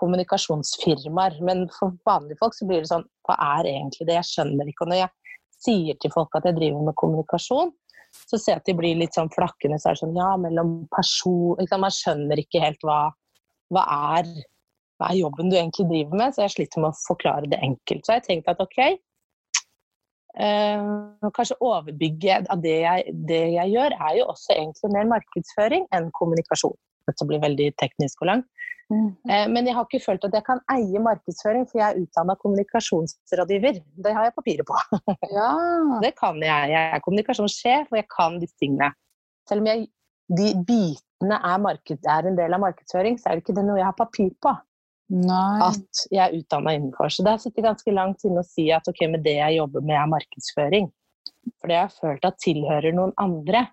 kommunikasjonsfirmaer, 0.00 1.38
men 1.46 1.68
for 1.72 1.94
vanlige 2.04 2.40
folk 2.40 2.56
så 2.56 2.66
blir 2.68 2.82
det 2.82 2.90
sånn 2.90 3.06
Hva 3.24 3.38
er 3.56 3.70
egentlig 3.70 4.08
det? 4.08 4.18
Jeg 4.18 4.30
skjønner 4.32 4.68
ikke. 4.68 4.84
Og 4.84 4.92
når 4.92 5.04
jeg 5.04 5.23
sier 5.64 5.98
til 6.00 6.12
folk 6.14 6.36
at 6.38 6.46
jeg 6.48 6.58
driver 6.60 6.86
med 6.86 6.98
kommunikasjon, 7.00 7.72
så 8.14 8.38
ser 8.38 8.54
jeg 8.54 8.62
at 8.62 8.68
de 8.70 8.76
blir 8.78 8.98
litt 9.00 9.16
sånn 9.16 9.32
flakkende. 9.34 9.80
Så 9.80 9.90
er 9.90 9.96
det 9.96 10.04
sånn 10.04 10.18
Ja, 10.18 10.34
mellom 10.38 10.74
person 10.94 11.58
liksom. 11.58 11.82
Man 11.82 11.94
skjønner 11.94 12.40
ikke 12.40 12.62
helt 12.62 12.84
hva, 12.86 12.98
hva 13.74 13.86
er 14.14 14.28
hva 15.00 15.10
er 15.10 15.18
jobben 15.18 15.50
du 15.50 15.56
egentlig 15.58 15.88
driver 15.90 16.20
med, 16.20 16.34
så 16.34 16.44
jeg 16.44 16.54
sliter 16.54 16.82
med 16.82 16.92
å 16.92 17.02
forklare 17.02 17.50
det 17.50 17.60
enkelt. 17.66 18.06
Så 18.06 18.18
jeg 18.18 18.26
tenkte 18.28 18.54
at 18.54 18.62
ok, 18.62 18.78
eh, 20.38 20.86
kanskje 21.34 21.58
overbygget 21.60 22.50
av 22.52 22.62
det 22.62 22.76
jeg, 22.84 23.14
det 23.28 23.42
jeg 23.56 23.74
gjør, 23.74 23.96
er 23.98 24.18
jo 24.20 24.28
også 24.30 24.54
egentlig 24.56 24.92
mer 24.94 25.10
markedsføring 25.16 25.88
enn 25.96 26.12
kommunikasjon. 26.18 26.76
Dette 27.08 27.26
blir 27.28 27.42
veldig 27.42 27.70
teknisk 27.80 28.22
og 28.24 28.30
langt. 28.30 28.48
Mm. 28.92 29.14
Eh, 29.30 29.46
men 29.48 29.68
jeg 29.68 29.76
har 29.76 29.86
ikke 29.86 30.02
følt 30.04 30.26
at 30.28 30.34
jeg 30.36 30.44
kan 30.46 30.60
eie 30.74 31.00
markedsføring, 31.00 31.64
for 31.70 31.80
jeg 31.80 31.86
er 31.86 32.02
utdanna 32.02 32.36
kommunikasjonsrådgiver. 32.40 33.80
Det 34.04 34.12
har 34.16 34.28
jeg 34.28 34.36
papiret 34.36 34.68
på. 34.68 34.78
Ja. 35.34 35.48
Det 36.04 36.14
kan 36.18 36.38
jeg. 36.42 36.70
Jeg 36.74 36.92
er 36.96 37.02
kommunikasjonssjef, 37.04 37.88
og 37.90 37.98
jeg 37.98 38.08
kan 38.12 38.38
disse 38.42 38.56
tingene. 38.60 38.92
Selv 39.48 39.64
om 39.64 39.70
jeg, 39.70 39.88
de 40.36 40.52
bitene 40.68 41.40
er, 41.40 41.58
marked, 41.64 42.06
er 42.16 42.28
en 42.28 42.38
del 42.38 42.56
av 42.56 42.62
markedsføring, 42.62 43.18
så 43.20 43.30
er 43.30 43.36
det 43.36 43.44
ikke 43.44 43.56
det 43.56 43.66
noe 43.66 43.80
jeg 43.80 43.88
har 43.88 43.98
papir 43.98 44.32
på 44.42 44.52
Nei. 45.12 45.68
at 45.68 46.04
jeg 46.10 46.22
er 46.24 46.36
utdanna 46.38 46.74
innenfor. 46.76 47.12
Så 47.12 47.24
det 47.24 47.34
har 47.34 47.42
sittet 47.42 47.66
ganske 47.66 47.94
langt 47.94 48.24
inne 48.24 48.42
å 48.44 48.48
si 48.48 48.68
at 48.72 48.88
ok, 48.88 49.04
med 49.12 49.24
det 49.26 49.36
jeg 49.38 49.58
jobber 49.58 49.84
med 49.84 49.98
er 50.00 50.12
markedsføring. 50.12 50.90
For 51.60 51.70
det 51.70 51.78
har 51.78 51.88
jeg 51.88 51.98
følt 52.00 52.28
at 52.28 52.40
tilhører 52.44 52.96
noen 52.96 53.12
andre. 53.20 53.66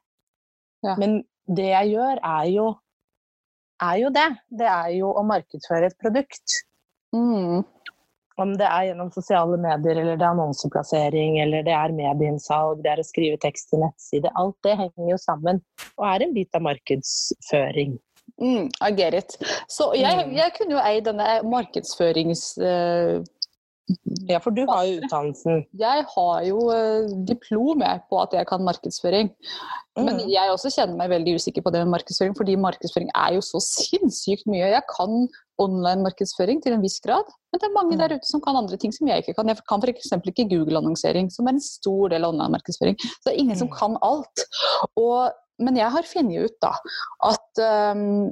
Ja. 0.85 0.95
Men 0.99 1.21
det 1.47 1.69
jeg 1.71 1.93
gjør, 1.95 2.19
er 2.19 2.49
jo, 2.51 2.67
er 3.81 3.99
jo 4.03 4.09
det. 4.13 4.27
Det 4.61 4.67
er 4.69 4.89
jo 4.97 5.11
å 5.17 5.23
markedsføre 5.27 5.89
et 5.91 5.97
produkt. 6.01 6.57
Mm. 7.15 7.63
Om 8.41 8.53
det 8.57 8.65
er 8.65 8.85
gjennom 8.89 9.09
sosiale 9.13 9.57
medier, 9.61 9.99
eller 10.01 10.15
det 10.17 10.25
er 10.25 10.31
annonseplassering, 10.31 11.39
eller 11.43 11.65
det 11.67 11.73
er 11.75 11.93
medieinnsalg, 11.93 12.79
det 12.81 12.93
er 12.93 13.01
å 13.03 13.05
skrive 13.05 13.37
tekst 13.43 13.69
til 13.69 13.83
nettside. 13.83 14.31
Alt 14.39 14.57
det 14.65 14.77
henger 14.79 15.11
jo 15.11 15.19
sammen 15.21 15.59
og 15.97 16.07
er 16.07 16.25
en 16.25 16.33
bit 16.37 16.55
av 16.57 16.63
markedsføring. 16.65 17.99
Mm, 18.41 18.69
I 18.81 18.91
get 18.97 19.13
it. 19.13 19.35
Så 19.69 19.91
jeg, 19.93 20.25
Mm. 20.25 20.33
jeg 20.37 20.53
kunne 20.57 20.77
jo 20.77 20.81
eid 20.81 21.05
denne 21.05 21.41
markedsførings... 21.43 22.57
eh, 22.57 23.21
Ja, 24.29 24.39
for 24.39 24.51
du 24.51 24.65
har 24.69 24.83
jo 24.85 24.99
utdannelsen. 25.01 25.65
jeg 25.79 26.05
har 26.15 26.41
jo 26.47 26.69
eh, 26.71 27.07
diplom 27.27 27.81
på 28.09 28.21
at 28.21 28.33
jeg 28.33 28.47
kan 28.47 28.61
markedsføring. 28.63 29.29
Men 29.97 30.15
Mm. 30.21 30.29
jeg 30.31 30.51
også 30.53 30.69
kjenner 30.71 30.95
meg 30.97 31.09
veldig 31.11 31.35
usikker 31.35 31.61
på 31.65 31.71
det 31.71 31.81
med 31.85 31.91
markedsføring, 31.99 32.35
fordi 32.37 32.55
markedsføring 32.55 33.09
er 33.15 33.33
jo 33.35 33.41
så 33.41 33.59
sinnssykt 33.75 34.47
mye. 34.47 34.69
Jeg 34.71 34.83
kan 34.89 35.27
online-markedsføring 35.61 36.61
til 36.63 36.73
en 36.75 36.81
viss 36.83 36.99
grad, 37.03 37.27
men 37.51 37.59
det 37.61 37.67
er 37.67 37.75
mange 37.75 37.95
Mm. 37.95 37.99
der 38.01 38.15
ute 38.17 38.27
som 38.29 38.41
kan 38.41 38.55
andre 38.55 38.77
ting 38.77 38.91
som 38.93 39.07
jeg 39.07 39.23
ikke 39.23 39.35
kan. 39.35 39.47
Jeg 39.47 39.57
kan 39.69 39.81
f.eks. 39.81 40.11
ikke 40.27 40.49
Google-annonsering, 40.49 41.29
som 41.31 41.47
er 41.47 41.51
en 41.57 41.61
stor 41.61 42.07
del 42.09 42.23
av 42.25 42.33
online-markedsføring. 42.33 42.97
Så 42.99 43.23
det 43.25 43.33
er 43.33 43.39
ingen 43.43 43.57
som 43.57 43.67
Mm. 43.67 43.75
kan 43.77 43.97
alt. 44.01 44.37
Og, 44.97 45.31
men 45.59 45.75
jeg 45.77 45.89
har 45.91 46.03
funnet 46.03 46.45
ut 46.45 46.57
da 46.61 46.73
at 47.23 47.93
um, 47.95 48.31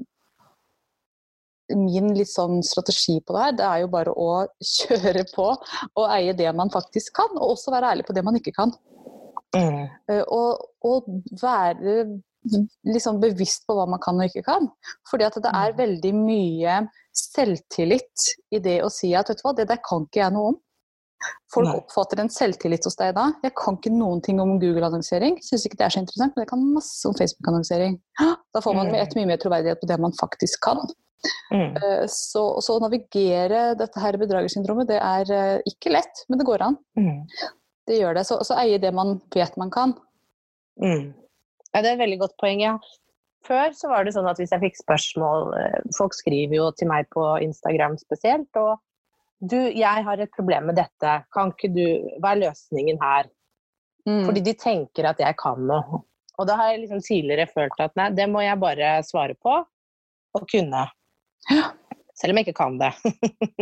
min 1.76 2.14
sånn 2.26 2.64
strategi 2.66 3.20
på 3.22 3.36
det 3.36 3.44
her, 3.44 3.52
det 3.60 3.66
er 3.66 3.82
jo 3.84 3.90
bare 3.94 4.14
å 4.14 4.30
kjøre 4.64 5.26
på 5.36 5.48
og 5.54 6.06
eie 6.16 6.34
det 6.34 6.50
man 6.56 6.70
faktisk 6.74 7.14
kan, 7.20 7.30
og 7.38 7.56
også 7.56 7.72
være 7.76 7.92
ærlig 7.94 8.08
på 8.08 8.16
det 8.18 8.24
man 8.26 8.40
ikke 8.40 8.56
kan. 8.56 8.74
Mm. 9.56 9.86
Eh, 10.10 10.24
Og, 10.30 10.62
og 10.86 11.08
være 11.42 12.22
liksom 12.88 13.20
bevisst 13.20 13.66
på 13.68 13.76
hva 13.76 13.86
man 13.90 14.00
kan 14.00 14.20
og 14.20 14.30
ikke 14.30 14.46
kan. 14.46 14.70
Fordi 15.10 15.26
at 15.28 15.36
det 15.44 15.52
er 15.52 15.74
Mm. 15.74 15.78
veldig 15.78 16.14
mye 16.16 16.76
selvtillit 17.14 18.30
i 18.52 18.60
det 18.60 18.82
å 18.84 18.90
si 18.90 19.14
at 19.16 19.30
vet 19.30 19.38
du 19.38 19.44
hva, 19.48 19.56
det 19.58 19.68
der 19.68 19.82
kan 19.84 20.06
ikke 20.06 20.22
jeg 20.24 20.34
noe 20.34 20.54
om. 20.54 20.60
Folk 21.54 21.68
Nei. 21.68 21.76
oppfatter 21.82 22.22
en 22.22 22.32
selvtillit 22.32 22.86
hos 22.88 22.98
deg 23.00 23.16
da. 23.18 23.26
Jeg 23.44 23.56
kan 23.60 23.78
ikke 23.80 23.92
noen 23.92 24.22
ting 24.26 24.40
om 24.42 24.56
Google-annonsering. 24.62 25.40
Syns 25.44 25.66
ikke 25.68 25.80
det 25.80 25.88
er 25.88 25.96
så 25.96 26.04
interessant, 26.04 26.36
men 26.36 26.46
jeg 26.46 26.52
kan 26.52 26.66
masse 26.76 27.04
om 27.10 27.18
Facebook-annonsering. 27.18 28.00
Da 28.56 28.64
får 28.66 28.74
man 28.74 28.90
et 28.98 29.14
mye 29.14 29.30
mer 29.30 29.38
troverdighet 29.42 29.82
på 29.82 29.88
det 29.90 30.00
man 30.02 30.16
faktisk 30.18 30.64
kan. 30.66 30.80
Mm. 31.54 31.76
Eh, 31.76 32.06
Så, 32.10 32.44
så 32.66 32.78
å 32.78 32.82
navigere 32.82 33.76
dette 33.78 34.02
her 34.02 34.18
bedragersyndromet, 34.22 34.90
det 34.90 34.98
er 35.04 35.34
eh, 35.36 35.70
ikke 35.70 35.94
lett, 35.94 36.24
men 36.30 36.42
det 36.42 36.48
går 36.48 36.64
an. 36.66 36.80
Mm. 36.98 37.26
Det 37.90 38.00
gjør 38.00 38.18
det. 38.18 38.26
Så, 38.30 38.40
så 38.46 38.58
eie 38.62 38.80
det 38.82 38.94
man 38.96 39.18
vet 39.36 39.58
man 39.60 39.74
kan. 39.74 39.94
Mm. 40.82 41.12
Ja, 41.74 41.82
det 41.82 41.86
er 41.86 41.94
et 41.96 42.04
veldig 42.06 42.20
godt 42.24 42.38
poeng. 42.42 42.64
Ja. 42.64 42.78
Før 43.48 43.74
så 43.78 43.90
var 43.92 44.04
det 44.04 44.14
sånn 44.16 44.28
at 44.30 44.40
hvis 44.42 44.52
jeg 44.52 44.62
fikk 44.66 44.78
spørsmål 44.82 45.54
eh, 45.56 45.78
Folk 45.96 46.14
skriver 46.18 46.58
jo 46.58 46.66
til 46.76 46.90
meg 46.92 47.08
på 47.14 47.24
Instagram 47.46 47.98
spesielt. 48.02 48.50
Og 48.60 48.78
du, 49.40 49.58
jeg 49.72 50.06
har 50.06 50.20
et 50.20 50.32
problem 50.36 50.70
med 50.70 50.80
dette. 50.80 51.16
Kan 51.36 51.54
ikke 51.54 51.72
du 51.72 51.84
Hva 52.20 52.34
er 52.34 52.44
løsningen 52.44 53.00
her? 53.02 53.30
Mm. 54.08 54.24
Fordi 54.28 54.44
de 54.44 54.56
tenker 54.60 55.10
at 55.10 55.20
jeg 55.22 55.38
kan 55.40 55.62
noe. 55.70 56.04
Og 56.40 56.48
da 56.48 56.56
har 56.60 56.72
jeg 56.72 56.86
liksom 56.86 57.04
tidligere 57.04 57.50
følt 57.52 57.84
at 57.84 57.96
nei, 58.00 58.10
det 58.16 58.30
må 58.32 58.42
jeg 58.44 58.60
bare 58.62 58.94
svare 59.08 59.36
på 59.40 59.60
og 59.60 60.46
kunne. 60.48 60.86
Selv 62.20 62.34
om 62.34 62.40
jeg 62.40 62.50
ikke 62.50 62.60
kan 62.64 62.80
det. 62.82 62.94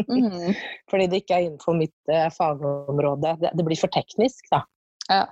Mm. 0.08 0.54
Fordi 0.88 1.06
det 1.12 1.18
ikke 1.20 1.36
er 1.36 1.46
innenfor 1.46 1.76
mitt 1.76 2.12
eh, 2.14 2.30
fagområde. 2.32 3.34
Det, 3.42 3.50
det 3.60 3.64
blir 3.68 3.80
for 3.80 3.92
teknisk, 3.92 4.46
da. 4.54 4.62
Ja. 5.10 5.26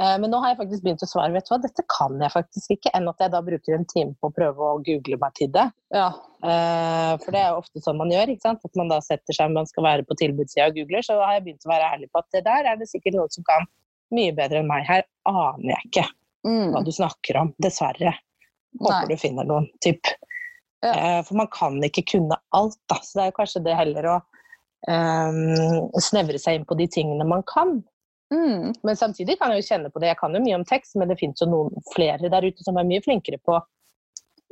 Eh, 0.00 0.14
men 0.22 0.30
nå 0.32 0.38
har 0.40 0.52
jeg 0.54 0.58
faktisk 0.62 0.84
begynt 0.86 1.02
å 1.04 1.08
svare. 1.10 1.32
Vet 1.34 1.44
du 1.48 1.52
hva, 1.52 1.58
dette 1.60 1.82
kan 1.92 2.14
jeg 2.22 2.32
faktisk 2.32 2.70
ikke. 2.76 2.92
Enn 2.96 3.10
at 3.10 3.20
jeg 3.20 3.32
da 3.34 3.42
bruker 3.44 3.74
en 3.76 3.84
time 3.90 4.14
på 4.20 4.30
å 4.30 4.34
prøve 4.34 4.56
å 4.70 4.78
google 4.86 5.18
meg 5.20 5.34
til 5.36 5.50
det. 5.52 5.66
ja. 5.92 6.10
Eh, 6.42 7.12
for 7.22 7.30
det 7.30 7.38
er 7.38 7.52
jo 7.52 7.60
ofte 7.60 7.78
sånn 7.84 8.00
man 8.00 8.10
gjør. 8.10 8.32
ikke 8.32 8.42
sant? 8.48 8.64
At 8.64 8.74
man 8.80 8.88
da 8.90 8.96
setter 9.04 9.36
seg, 9.36 9.52
man 9.54 9.68
skal 9.70 9.84
være 9.84 10.02
på 10.08 10.16
tilbudssida 10.18 10.70
og 10.70 10.74
googler. 10.80 11.04
Så 11.06 11.18
har 11.20 11.36
jeg 11.36 11.44
begynt 11.44 11.68
å 11.68 11.70
være 11.70 11.90
ærlig 11.94 12.08
på 12.10 12.18
at 12.18 12.26
det 12.34 12.42
der 12.48 12.66
er 12.72 12.80
det 12.80 12.88
sikkert 12.90 13.14
noen 13.14 13.30
som 13.30 13.44
kan 13.46 13.68
mye 14.16 14.32
bedre 14.34 14.58
enn 14.58 14.66
meg. 14.72 14.82
Her 14.88 15.04
aner 15.30 15.74
jeg 15.76 15.90
ikke 15.90 16.08
Mm. 16.42 16.72
hva 16.74 16.80
du 16.82 16.90
snakker 16.90 17.36
om. 17.38 17.52
Dessverre. 17.62 18.16
Håper 18.80 19.06
Nei. 19.06 19.12
du 19.12 19.16
finner 19.20 19.44
noen. 19.46 19.68
Typ. 19.84 20.00
Ja. 20.82 20.90
Eh, 20.90 21.22
for 21.22 21.36
man 21.38 21.46
kan 21.46 21.76
ikke 21.86 22.02
kunne 22.16 22.34
alt, 22.52 22.74
da. 22.90 22.96
Så 22.96 23.14
det 23.14 23.22
er 23.22 23.30
jo 23.30 23.36
kanskje 23.38 23.62
det 23.62 23.76
heller 23.78 24.08
å 24.10 24.16
um, 24.88 25.90
snevre 26.02 26.40
seg 26.42 26.58
inn 26.58 26.64
på 26.66 26.74
de 26.80 26.88
tingene 26.90 27.26
man 27.28 27.44
kan. 27.46 27.84
Mm. 28.32 28.72
Men 28.82 28.96
samtidig 28.96 29.36
kan 29.38 29.52
jeg 29.52 29.62
jo 29.62 29.68
kjenne 29.68 29.90
på 29.92 30.00
det. 30.00 30.08
Jeg 30.12 30.18
kan 30.22 30.34
jo 30.34 30.40
mye 30.40 30.56
om 30.56 30.64
tekst, 30.68 30.96
men 30.96 31.10
det 31.10 31.18
finnes 31.20 31.42
jo 31.42 31.48
noen 31.50 31.84
flere 31.92 32.30
der 32.32 32.46
ute 32.48 32.64
som 32.64 32.78
er 32.80 32.88
mye 32.88 33.02
flinkere 33.04 33.38
på 33.44 33.58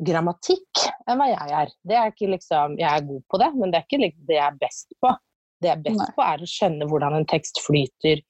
grammatikk 0.04 0.84
enn 1.08 1.20
hva 1.20 1.28
jeg 1.30 1.54
er. 1.62 1.72
Det 1.88 1.96
er 1.98 2.12
ikke 2.12 2.30
liksom, 2.34 2.76
Jeg 2.80 2.88
er 2.90 3.06
god 3.08 3.24
på 3.28 3.40
det, 3.42 3.50
men 3.56 3.72
det 3.72 3.80
er 3.80 3.86
ikke 3.88 4.02
liksom 4.04 4.26
det 4.28 4.36
jeg 4.38 4.46
er 4.46 4.60
best 4.60 4.94
på. 5.02 5.14
Det 5.60 5.68
jeg 5.68 5.76
er 5.76 5.82
best 5.84 6.00
Nei. 6.00 6.12
på, 6.16 6.24
er 6.24 6.44
å 6.44 6.48
skjønne 6.48 6.88
hvordan 6.88 7.16
en 7.18 7.26
tekst 7.28 7.60
flyter 7.66 8.22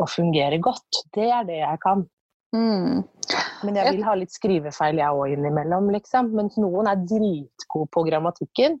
og 0.00 0.10
fungerer 0.12 0.58
godt. 0.60 1.00
Det 1.16 1.28
er 1.32 1.46
det 1.48 1.60
jeg 1.62 1.80
kan. 1.84 2.04
Mm. 2.54 3.04
Men 3.64 3.78
jeg 3.80 3.94
vil 3.94 4.04
ha 4.06 4.16
litt 4.20 4.34
skrivefeil 4.34 5.00
jeg 5.00 5.20
òg 5.20 5.32
innimellom, 5.36 5.88
liksom. 5.94 6.28
Mens 6.36 6.58
noen 6.60 6.90
er 6.90 7.00
dritgode 7.08 7.88
på 7.94 8.04
grammatikken, 8.08 8.76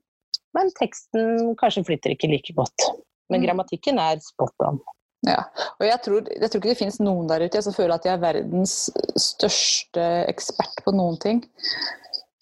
men 0.54 0.74
teksten 0.78 1.54
kanskje 1.58 1.84
flytter 1.88 2.12
ikke 2.14 2.30
like 2.30 2.54
godt. 2.56 2.90
Men 3.32 3.40
Mm. 3.40 3.46
grammatikken 3.46 3.98
er 3.98 4.20
spot 4.20 4.54
on. 4.68 4.78
Ja. 5.24 5.42
Og 5.80 5.86
jeg 5.88 6.00
tror, 6.04 6.26
jeg 6.30 6.50
tror 6.50 6.60
ikke 6.60 6.72
det 6.72 6.78
finnes 6.80 7.00
noen 7.00 7.28
der 7.30 7.44
ute 7.46 7.62
som 7.64 7.74
føler 7.76 7.96
at 7.96 8.04
de 8.04 8.12
er 8.12 8.22
verdens 8.22 8.90
største 9.20 10.06
ekspert 10.28 10.82
på 10.84 10.92
noen 10.96 11.20
ting. 11.22 11.44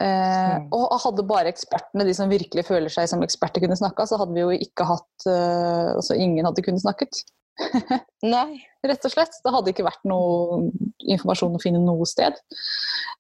Eh, 0.03 0.59
Mm. 0.59 0.65
og 0.75 0.99
hadde 0.99 1.23
bare 1.23 1.53
ekspertene, 1.53 2.05
de 2.05 2.15
som 2.17 2.31
virkelig 2.31 2.65
føler 2.67 2.91
seg 2.91 3.07
som 3.07 3.23
eksperter, 3.23 3.63
kunne 3.63 3.77
snakka, 3.79 4.03
så 4.11 4.19
hadde 4.19 4.35
vi 4.35 4.43
jo 4.43 4.51
ikke 4.51 4.87
hatt 4.89 5.27
eh, 5.31 5.93
Altså 5.95 6.17
ingen 6.19 6.45
hadde 6.49 6.65
kunnet 6.67 6.83
snakket. 6.83 7.21
Nei. 8.35 8.65
Rett 8.83 9.05
og 9.07 9.13
slett. 9.13 9.37
Det 9.45 9.53
hadde 9.55 9.71
ikke 9.71 9.87
vært 9.87 10.03
noe 10.09 10.73
informasjon 11.07 11.55
å 11.55 11.61
finne 11.63 11.79
noe 11.85 12.07
sted. 12.09 12.35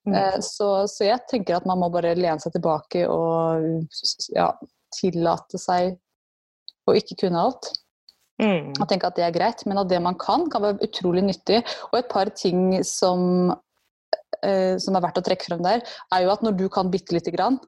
Mm. 0.09 0.17
Eh, 0.17 0.39
så, 0.43 0.89
så 0.91 1.07
jeg 1.07 1.23
tenker 1.31 1.61
at 1.61 1.69
man 1.71 1.79
må 1.79 1.91
bare 1.93 2.17
lene 2.19 2.41
seg 2.43 2.57
tilbake 2.57 3.05
og 3.07 3.87
ja, 4.35 4.49
tillate 4.97 5.61
seg 5.63 5.95
å 6.91 6.97
ikke 6.99 7.21
kunne 7.27 7.45
alt. 7.47 7.71
Mm. 8.43 8.73
og 8.81 8.89
tenke 8.91 9.07
at 9.07 9.19
det 9.19 9.27
er 9.27 9.35
greit, 9.35 9.61
men 9.71 9.79
at 9.79 9.91
det 9.91 10.01
man 10.03 10.17
kan, 10.19 10.49
kan 10.51 10.65
være 10.65 10.83
utrolig 10.83 11.23
nyttig. 11.27 11.61
Og 11.93 12.01
et 12.01 12.09
par 12.11 12.31
ting 12.35 12.81
som, 12.87 13.53
eh, 14.43 14.75
som 14.83 14.99
er 14.99 15.05
verdt 15.05 15.21
å 15.21 15.27
trekke 15.27 15.47
frem 15.47 15.63
der, 15.63 15.85
er 16.13 16.25
jo 16.25 16.33
at 16.35 16.43
når 16.43 16.59
du 16.59 16.67
kan 16.73 16.91
bitte 16.91 17.15
lite 17.15 17.35
grann, 17.35 17.61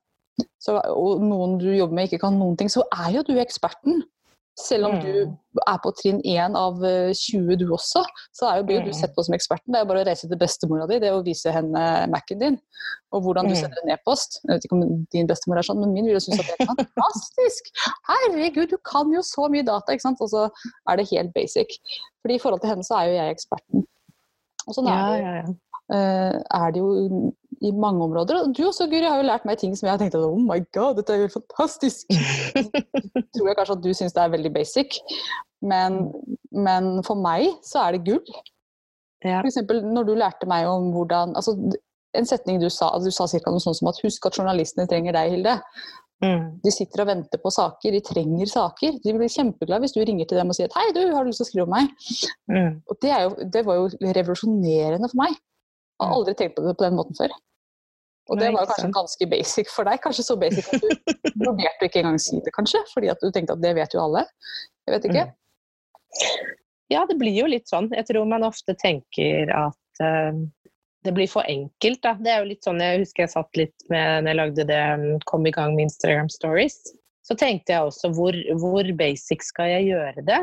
så, 0.58 0.80
og 0.90 1.22
noen 1.22 1.58
du 1.62 1.68
jobber 1.70 1.94
med 1.94 2.08
ikke 2.08 2.24
kan 2.24 2.34
noen 2.40 2.58
ting, 2.58 2.72
så 2.72 2.82
er 2.90 3.12
jo 3.14 3.26
du 3.26 3.36
eksperten. 3.38 4.02
Selv 4.56 4.86
om 4.86 4.92
Mm. 4.94 5.00
du 5.02 5.60
er 5.66 5.78
på 5.82 5.90
trinn 5.98 6.20
1 6.24 6.54
av 6.54 6.78
eh, 6.84 7.10
20 7.12 7.56
du 7.58 7.64
også, 7.74 8.04
så 8.32 8.46
er 8.52 8.56
jo, 8.60 8.66
blir 8.68 8.76
jo 8.78 8.84
du 8.84 8.92
Mm. 8.92 9.00
sett 9.00 9.14
på 9.16 9.24
som 9.24 9.34
eksperten. 9.34 9.66
Det 9.72 9.74
er 9.80 9.82
jo 9.84 9.88
bare 9.90 10.04
å 10.04 10.06
reise 10.06 10.28
til 10.28 10.38
bestemora 10.38 10.86
di, 10.86 10.98
det 11.00 11.08
er 11.08 11.16
å 11.18 11.24
vise 11.26 11.50
henne 11.50 12.06
Mac-en 12.08 12.38
din, 12.38 12.58
og 13.12 13.22
hvordan 13.24 13.48
du 13.48 13.54
Mm. 13.54 13.60
sender 13.60 13.78
en 13.82 13.90
e-post. 13.96 14.38
Jeg 14.46 14.54
vet 14.54 14.64
ikke 14.64 14.76
om 14.78 15.06
din 15.10 15.26
bestemor 15.26 15.58
er 15.58 15.62
sånn, 15.66 15.80
men 15.80 15.92
min 15.92 16.04
vil 16.06 16.14
jo 16.14 16.20
synes 16.22 16.38
at 16.38 16.46
det 16.46 16.56
er 16.60 16.66
fantastisk! 16.70 17.62
Herregud, 18.06 18.68
du 18.70 18.76
kan 18.78 19.10
jo 19.12 19.20
så 19.22 19.50
mye 19.50 19.64
data, 19.66 19.90
ikke 19.92 20.06
sant? 20.06 20.20
Og 20.20 20.30
så 20.30 20.48
er 20.88 20.96
det 20.96 21.10
helt 21.10 21.34
basic. 21.34 21.66
Fordi 22.22 22.34
i 22.34 22.38
forhold 22.38 22.60
til 22.60 22.70
henne 22.70 22.84
så 22.86 22.94
er 23.00 23.04
jo 23.10 23.14
jeg 23.18 23.34
eksperten. 23.36 23.86
Og 24.68 24.74
sånn 24.74 24.86
er, 24.86 24.94
Ja, 24.94 25.10
det, 25.10 25.22
ja, 25.24 25.34
ja. 25.42 25.54
eh, 25.98 26.42
er 26.54 26.70
det 26.70 26.78
jo 26.80 27.32
i 27.62 27.70
mange 27.72 28.04
områder. 28.04 28.40
Og 28.42 28.54
du 28.56 28.64
også, 28.66 28.86
Guri, 28.90 29.04
har 29.06 29.20
jo 29.20 29.28
lært 29.28 29.46
meg 29.48 29.58
ting 29.60 29.74
som 29.76 29.88
jeg 29.88 29.94
har 29.94 30.02
tenkt 30.02 30.16
at 30.18 30.26
oh 30.26 30.40
my 30.40 30.58
god, 30.76 30.98
dette 30.98 31.14
er 31.14 31.24
jo 31.24 31.32
fantastisk. 31.34 32.10
tror 33.34 33.50
jeg 33.50 33.58
kanskje 33.58 33.76
at 33.78 33.84
du 33.84 33.90
syns 33.94 34.16
det 34.16 34.22
er 34.24 34.34
veldig 34.34 34.52
basic, 34.54 35.00
men, 35.64 36.00
men 36.52 36.92
for 37.06 37.18
meg 37.20 37.48
så 37.66 37.86
er 37.86 37.96
det 37.96 38.04
gull. 38.08 38.38
Ja. 39.24 39.40
For 39.40 39.48
eksempel 39.48 39.80
når 39.86 40.08
du 40.08 40.14
lærte 40.20 40.48
meg 40.50 40.68
om 40.68 40.90
hvordan 40.92 41.32
altså, 41.38 41.56
En 42.14 42.26
setning 42.28 42.60
du 42.60 42.68
sa, 42.70 42.92
du 43.02 43.08
sa 43.10 43.24
cirka 43.26 43.50
noe 43.50 43.62
sånt 43.62 43.80
som 43.80 43.88
at 43.90 43.96
husk 44.04 44.26
at 44.28 44.36
journalistene 44.38 44.84
trenger 44.86 45.16
deg, 45.16 45.32
Hilde. 45.32 45.54
Mm. 46.22 46.44
De 46.62 46.70
sitter 46.70 47.02
og 47.02 47.08
venter 47.08 47.40
på 47.42 47.50
saker, 47.50 47.90
de 47.90 48.00
trenger 48.06 48.46
saker. 48.52 49.00
De 49.02 49.14
blir 49.16 49.32
kjempeglade 49.32 49.82
hvis 49.82 49.96
du 49.96 49.98
ringer 50.06 50.28
til 50.30 50.38
dem 50.38 50.52
og 50.52 50.54
sier 50.54 50.70
at 50.70 50.76
hei, 50.78 50.92
du, 50.94 51.00
har 51.10 51.26
du 51.26 51.32
lyst 51.32 51.42
til 51.42 51.48
å 51.48 51.48
skrive 51.48 51.66
om 51.66 51.74
meg? 51.74 51.90
Mm. 52.52 52.78
Og 52.86 53.00
det, 53.02 53.10
jo, 53.10 53.48
det 53.56 53.64
var 53.66 53.80
jo 53.80 54.14
revolusjonerende 54.20 55.10
for 55.10 55.24
meg. 55.24 55.34
Jeg 56.00 56.10
har 56.10 56.16
aldri 56.16 56.34
tenkt 56.38 56.56
på 56.56 56.64
det 56.64 56.74
på 56.78 56.86
den 56.86 56.96
måten 56.98 57.16
før. 57.18 57.34
Og 58.32 58.40
det 58.40 58.50
var 58.54 58.68
kanskje 58.70 58.90
ganske 58.96 59.28
basic 59.28 59.70
for 59.70 59.86
deg. 59.88 60.00
Kanskje 60.02 60.24
så 60.24 60.36
basic 60.40 60.68
at 60.72 60.84
du 60.84 60.90
vurderte 61.44 61.88
ikke 61.88 62.00
engang 62.00 62.20
si 62.22 62.40
det, 62.40 62.52
kanskje. 62.56 62.80
Fordi 62.94 63.12
at 63.12 63.20
du 63.20 63.28
tenkte 63.30 63.56
at 63.56 63.62
det 63.62 63.74
vet 63.76 63.94
jo 63.94 64.02
alle. 64.06 64.24
Jeg 64.88 64.96
vet 64.96 65.08
ikke. 65.10 65.24
Ja, 66.92 67.04
det 67.08 67.18
blir 67.20 67.36
jo 67.36 67.46
litt 67.50 67.68
sånn. 67.68 67.90
Jeg 67.92 68.08
tror 68.08 68.28
man 68.30 68.46
ofte 68.46 68.76
tenker 68.80 69.52
at 69.52 70.02
uh, 70.04 70.40
det 71.04 71.12
blir 71.16 71.28
for 71.28 71.44
enkelt. 71.50 72.00
Da. 72.04 72.14
Det 72.16 72.32
er 72.32 72.42
jo 72.42 72.50
litt 72.54 72.66
sånn, 72.66 72.80
Jeg 72.80 73.04
husker 73.04 73.26
jeg 73.26 73.34
satt 73.34 73.60
litt 73.60 73.88
med 73.92 74.24
når 74.24 74.32
jeg 74.32 74.40
lagde 74.40 74.68
det, 74.72 74.82
mm, 75.04 75.24
kom 75.28 75.48
i 75.48 75.52
gang 75.54 75.76
med 75.76 75.90
Instagram 75.90 76.32
Stories. 76.32 76.80
Så 77.24 77.36
tenkte 77.40 77.76
jeg 77.76 77.88
også 77.88 78.10
hvor, 78.16 78.36
hvor 78.60 78.88
basic 78.96 79.44
skal 79.44 79.70
jeg 79.72 79.92
gjøre 79.92 80.24
det? 80.24 80.42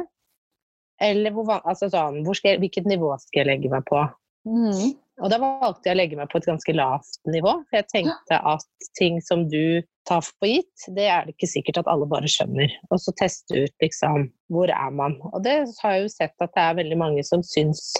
Eller 1.02 1.34
hvor, 1.34 1.50
altså 1.66 1.90
sånn, 1.90 2.22
hvor 2.26 2.38
skal 2.38 2.56
jeg, 2.56 2.62
hvilket 2.62 2.90
nivå 2.90 3.10
skal 3.22 3.42
jeg 3.42 3.50
legge 3.50 3.74
meg 3.74 3.86
på? 3.90 4.04
Mm. 4.48 4.94
Og 5.22 5.30
da 5.30 5.38
valgte 5.42 5.90
jeg 5.90 5.96
å 5.96 6.00
legge 6.00 6.18
meg 6.18 6.30
på 6.32 6.40
et 6.42 6.48
ganske 6.50 6.74
lavt 6.74 7.20
nivå. 7.30 7.54
For 7.70 7.78
jeg 7.78 7.90
tenkte 7.92 8.40
at 8.54 8.88
ting 8.98 9.20
som 9.24 9.46
du 9.52 9.82
tar 10.10 10.24
for 10.26 10.50
gitt, 10.50 10.88
det 10.96 11.06
er 11.14 11.28
det 11.28 11.36
ikke 11.36 11.52
sikkert 11.52 11.82
at 11.84 11.90
alle 11.92 12.08
bare 12.10 12.30
skjønner. 12.32 12.74
Og 12.90 13.02
så 13.04 13.14
teste 13.20 13.68
ut 13.68 13.86
liksom 13.86 14.32
hvor 14.54 14.72
er 14.74 14.96
man. 14.98 15.20
Og 15.32 15.44
det 15.46 15.60
har 15.84 15.98
jeg 15.98 16.08
jo 16.08 16.14
sett 16.16 16.34
at 16.42 16.56
det 16.56 16.64
er 16.64 16.80
veldig 16.82 16.98
mange 17.04 17.26
som 17.28 17.46
syns 17.46 17.92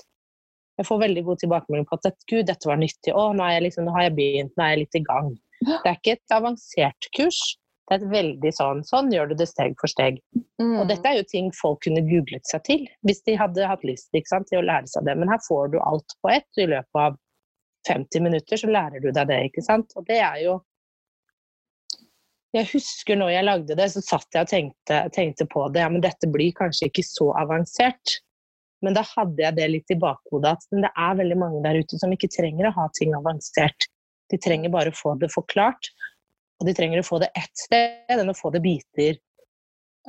Jeg 0.80 0.88
får 0.88 1.02
veldig 1.04 1.22
god 1.28 1.38
tilbakemelding 1.42 1.86
på 1.86 1.98
at 2.00 2.24
gud, 2.32 2.46
dette 2.48 2.66
var 2.66 2.80
nyttig. 2.80 3.12
Å, 3.14 3.28
nå, 3.38 3.44
er 3.46 3.60
jeg 3.60 3.68
liksom, 3.68 3.86
nå 3.86 3.94
har 3.94 4.08
jeg 4.08 4.18
begynt, 4.18 4.54
nå 4.58 4.64
er 4.66 4.72
jeg 4.72 4.80
litt 4.80 4.98
i 4.98 5.02
gang. 5.06 5.28
Det 5.68 5.90
er 5.92 5.98
ikke 6.00 6.16
et 6.16 6.34
avansert 6.34 7.10
kurs. 7.14 7.42
Det 7.90 7.98
er 7.98 8.04
et 8.06 8.12
veldig 8.12 8.52
sånn 8.56 8.82
Sånn 8.88 9.10
gjør 9.12 9.32
du 9.32 9.36
det 9.40 9.48
steg 9.50 9.74
for 9.82 9.92
steg. 9.92 10.22
Mm. 10.62 10.78
Og 10.80 10.86
dette 10.92 11.10
er 11.10 11.18
jo 11.20 11.28
ting 11.28 11.50
folk 11.56 11.82
kunne 11.86 12.04
googlet 12.08 12.48
seg 12.48 12.64
til 12.68 12.86
hvis 13.08 13.24
de 13.28 13.36
hadde 13.40 13.68
hatt 13.68 13.86
lyst 13.88 14.14
ikke 14.16 14.32
sant, 14.32 14.50
til 14.52 14.62
å 14.62 14.66
lære 14.68 14.88
seg 14.92 15.08
det. 15.08 15.18
Men 15.20 15.32
her 15.32 15.42
får 15.48 15.74
du 15.74 15.80
alt 15.84 16.16
på 16.22 16.32
ett. 16.32 16.50
I 16.62 16.70
løpet 16.72 17.02
av 17.02 17.18
50 17.90 18.28
minutter 18.28 18.62
så 18.62 18.70
lærer 18.70 19.02
du 19.02 19.10
deg 19.10 19.32
det, 19.32 19.40
ikke 19.50 19.66
sant. 19.66 19.96
Og 19.98 20.06
det 20.08 20.22
er 20.22 20.44
jo 20.46 20.60
Jeg 22.52 22.68
husker 22.74 23.16
når 23.16 23.30
jeg 23.32 23.48
lagde 23.48 23.76
det, 23.80 23.86
så 23.94 24.02
satt 24.04 24.36
jeg 24.36 24.44
og 24.44 24.50
tenkte, 24.52 24.98
tenkte 25.16 25.46
på 25.48 25.70
det. 25.72 25.86
Ja, 25.86 25.92
men 25.92 26.04
dette 26.04 26.28
blir 26.28 26.52
kanskje 26.58 26.90
ikke 26.90 27.06
så 27.08 27.30
avansert. 27.40 28.20
Men 28.84 28.98
da 28.98 29.04
hadde 29.06 29.40
jeg 29.40 29.56
det 29.56 29.68
litt 29.70 29.94
i 29.94 30.00
bakhodet 30.02 30.56
at 30.58 30.66
det 30.74 30.90
er 30.90 31.18
veldig 31.20 31.38
mange 31.40 31.62
der 31.64 31.80
ute 31.80 32.00
som 32.02 32.12
ikke 32.12 32.32
trenger 32.34 32.68
å 32.68 32.76
ha 32.76 32.88
ting 32.98 33.14
avansert. 33.16 33.88
De 34.32 34.40
trenger 34.42 34.74
bare 34.74 34.92
å 34.92 34.98
få 34.98 35.14
det 35.22 35.32
forklart. 35.32 35.92
Og 36.62 36.68
de 36.70 36.78
trenger 36.78 37.02
å 37.02 37.08
få 37.08 37.18
det 37.24 37.32
ett 37.34 37.54
sted 37.58 38.14
enn 38.14 38.30
å 38.30 38.38
få 38.38 38.54
det 38.54 38.62
biter 38.62 39.18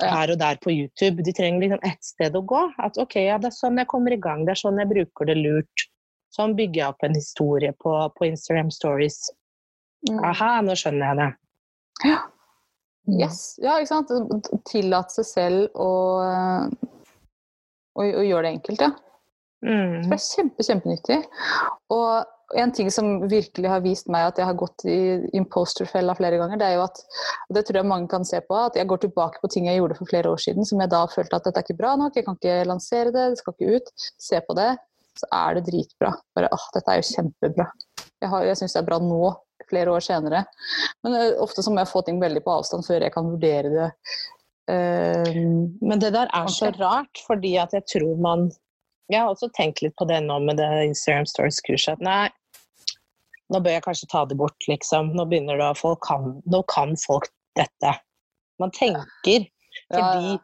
her 0.00 0.32
og 0.32 0.38
der 0.40 0.58
på 0.62 0.72
YouTube. 0.72 1.24
De 1.24 1.32
trenger 1.36 1.60
liksom 1.60 1.82
ett 1.84 2.04
sted 2.04 2.36
å 2.36 2.42
gå. 2.48 2.62
At 2.80 2.98
ok, 3.00 3.16
ja, 3.24 3.38
det 3.40 3.50
er 3.50 3.56
sånn 3.56 3.80
jeg 3.80 3.90
kommer 3.90 4.14
i 4.14 4.20
gang, 4.20 4.44
det 4.46 4.54
er 4.54 4.62
sånn 4.62 4.80
jeg 4.80 4.90
bruker 4.92 5.28
det 5.28 5.38
lurt. 5.40 5.86
Sånn 6.32 6.54
bygger 6.56 6.80
jeg 6.80 6.94
opp 6.94 7.04
en 7.04 7.16
historie 7.16 7.72
på, 7.84 7.92
på 8.16 8.28
Instagram 8.28 8.70
Stories. 8.72 9.18
Aha, 10.24 10.54
nå 10.64 10.76
skjønner 10.78 11.10
jeg 11.10 11.20
det. 11.20 11.30
Ja. 12.08 12.20
Yes. 13.20 13.40
Ja, 13.62 13.76
ikke 13.82 13.90
sant. 13.90 14.52
Tillate 14.70 15.16
seg 15.18 15.28
selv 15.28 15.80
å, 15.80 15.90
å, 17.92 18.00
å 18.00 18.24
gjøre 18.24 18.46
det 18.46 18.54
enkelt, 18.56 18.84
ja. 18.86 18.92
Mm. 19.62 20.08
Det 20.08 20.16
er 20.16 20.22
kjempe, 20.24 20.66
kjempenyttig. 20.66 21.18
Og 21.94 22.32
en 22.58 22.72
ting 22.76 22.90
som 22.92 23.28
virkelig 23.30 23.68
har 23.70 23.80
vist 23.84 24.08
meg 24.12 24.26
at 24.28 24.38
jeg 24.40 24.46
har 24.48 24.56
gått 24.60 24.84
i 24.88 24.96
imposter-fella 25.38 26.14
flere 26.18 26.38
ganger, 26.40 26.58
det 26.60 26.66
er 26.68 26.74
jo 26.76 26.84
at, 26.84 27.00
og 27.48 27.56
det 27.56 27.62
tror 27.68 27.78
jeg 27.80 27.88
mange 27.88 28.10
kan 28.12 28.24
se 28.28 28.40
på, 28.44 28.56
at 28.68 28.76
jeg 28.76 28.88
går 28.90 29.02
tilbake 29.06 29.40
på 29.42 29.50
ting 29.52 29.68
jeg 29.70 29.78
gjorde 29.80 29.96
for 29.98 30.10
flere 30.10 30.32
år 30.32 30.42
siden, 30.42 30.66
som 30.68 30.80
jeg 30.82 30.92
da 30.92 31.04
følte 31.12 31.38
at 31.38 31.46
dette 31.48 31.62
er 31.62 31.66
ikke 31.66 31.78
bra 31.80 31.94
nok, 32.00 32.16
jeg 32.18 32.26
kan 32.26 32.36
ikke 32.40 32.58
lansere 32.68 33.12
det, 33.14 33.28
det 33.32 33.40
skal 33.40 33.56
ikke 33.56 33.78
ut. 33.78 33.92
Se 34.20 34.40
på 34.48 34.56
det, 34.58 34.70
så 35.20 35.28
er 35.36 35.56
det 35.58 35.64
dritbra. 35.70 36.12
Bare 36.36 36.50
åh, 36.52 36.66
dette 36.76 36.92
er 36.92 37.00
jo 37.00 37.08
kjempebra. 37.10 37.66
Jeg, 38.22 38.28
har- 38.32 38.44
jeg 38.48 38.60
syns 38.60 38.76
det 38.76 38.82
er 38.82 38.88
bra 38.90 38.98
nå, 39.02 39.32
flere 39.70 39.92
år 39.94 40.04
senere. 40.04 40.44
Men 41.04 41.16
uh, 41.16 41.42
ofte 41.44 41.62
så 41.64 41.72
må 41.72 41.80
jeg 41.82 41.90
få 41.92 42.02
ting 42.06 42.20
veldig 42.20 42.42
på 42.44 42.52
avstand 42.58 42.84
før 42.86 43.04
jeg 43.06 43.12
kan 43.14 43.28
vurdere 43.32 43.70
det. 43.72 43.88
Uh, 44.70 45.68
Men 45.82 46.00
det 46.00 46.12
der 46.14 46.28
er 46.32 46.46
så 46.52 46.70
rart, 46.78 47.18
fordi 47.26 47.56
at 47.60 47.72
jeg 47.74 47.84
tror 47.90 48.20
man 48.22 48.50
Jeg 49.10 49.20
har 49.20 49.28
også 49.32 49.48
tenkt 49.56 49.82
litt 49.82 49.96
på 49.98 50.06
det 50.08 50.20
nå 50.24 50.38
med 50.40 50.56
det 50.56 50.68
Instagram 50.86 51.26
Stories-kurset. 51.28 51.98
At 51.98 52.04
nei, 52.06 52.30
nå 53.52 53.60
bør 53.60 53.76
jeg 53.76 53.84
kanskje 53.84 54.08
ta 54.10 54.24
det 54.28 54.38
bort, 54.40 54.56
liksom. 54.68 55.12
Nå 55.16 55.26
begynner 55.30 55.60
det 55.60 55.72
folk 55.80 56.00
kan, 56.06 56.38
Nå 56.48 56.62
kan 56.72 56.96
folk 57.00 57.28
dette. 57.58 57.96
Man 58.62 58.72
tenker 58.74 59.48
fordi 59.92 60.36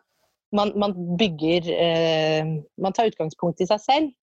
man, 0.56 0.72
man 0.80 0.94
bygger 1.20 1.66
eh, 1.72 2.46
Man 2.80 2.94
tar 2.96 3.10
utgangspunkt 3.10 3.60
i 3.60 3.68
seg 3.68 3.82
selv. 3.84 4.14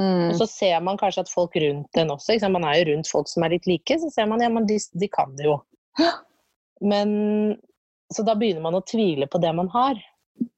Mm. 0.00 0.32
Og 0.32 0.38
så 0.40 0.46
ser 0.50 0.80
man 0.82 0.98
kanskje 0.98 1.22
at 1.22 1.30
folk 1.30 1.54
rundt 1.60 2.00
en 2.00 2.10
også, 2.10 2.34
sant? 2.42 2.56
man 2.56 2.64
er 2.66 2.80
jo 2.80 2.88
rundt 2.88 3.10
folk 3.10 3.28
som 3.30 3.44
er 3.46 3.54
litt 3.54 3.68
like, 3.70 3.98
så 4.02 4.08
ser 4.10 4.26
man 4.26 4.42
ja, 4.42 4.48
men 4.50 4.66
de, 4.66 4.80
de 4.98 5.08
kan 5.12 5.36
det 5.38 5.46
jo. 5.46 5.60
Men 6.82 7.12
Så 8.12 8.24
da 8.26 8.34
begynner 8.36 8.64
man 8.64 8.74
å 8.76 8.82
tvile 8.84 9.28
på 9.30 9.38
det 9.42 9.52
man 9.54 9.70
har. 9.72 10.00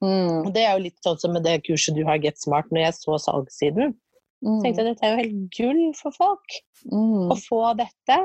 Mm. 0.02 0.46
Og 0.46 0.48
det 0.54 0.64
er 0.64 0.72
jo 0.74 0.86
litt 0.86 1.04
sånn 1.04 1.20
som 1.20 1.36
med 1.36 1.44
det 1.46 1.60
kurset 1.68 1.94
du 1.96 2.02
har, 2.08 2.18
Get 2.20 2.40
Smart, 2.40 2.70
når 2.72 2.88
jeg 2.88 2.96
så 2.96 3.18
salgssiden. 3.22 3.92
Mm. 4.44 4.58
Tenkte 4.62 4.82
jeg 4.82 4.88
dette 4.92 5.06
er 5.06 5.12
jo 5.14 5.22
helt 5.22 5.54
gull 5.56 5.82
for 5.96 6.12
folk 6.16 6.56
Mm. 6.92 7.30
å 7.32 7.36
få 7.40 7.60
dette. 7.78 8.18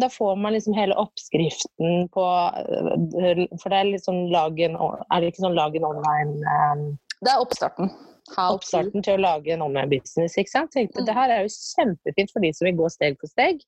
Da 0.00 0.08
får 0.10 0.36
man 0.42 0.52
liksom 0.54 0.74
hele 0.74 0.94
oppskriften 0.98 2.08
på 2.10 2.22
øh, 2.24 3.44
For 3.62 3.70
det 3.70 3.78
er 3.78 3.84
litt 3.92 4.02
sånn 4.02 4.24
lag 4.32 4.58
Er 4.58 5.20
det 5.20 5.28
ikke 5.30 5.44
sånn 5.44 5.54
lag 5.54 5.76
en 5.78 5.84
online 5.86 6.32
um, 6.50 6.98
Det 7.22 7.30
er 7.30 7.38
oppstarten. 7.42 7.92
How. 8.34 8.56
Oppstarten 8.56 9.02
til 9.04 9.18
å 9.18 9.22
lage 9.22 9.52
en 9.54 9.62
online 9.62 9.90
business, 9.92 10.34
ikke 10.40 10.50
sant. 10.50 10.72
Tenkte 10.72 11.02
Mm. 11.02 11.06
det 11.06 11.14
her 11.14 11.30
er 11.30 11.42
jo 11.44 11.52
kjempefint 11.52 12.32
for 12.32 12.40
de 12.40 12.52
som 12.56 12.66
vil 12.66 12.76
gå 12.78 12.90
steg 12.90 13.18
for 13.20 13.28
steg. 13.30 13.60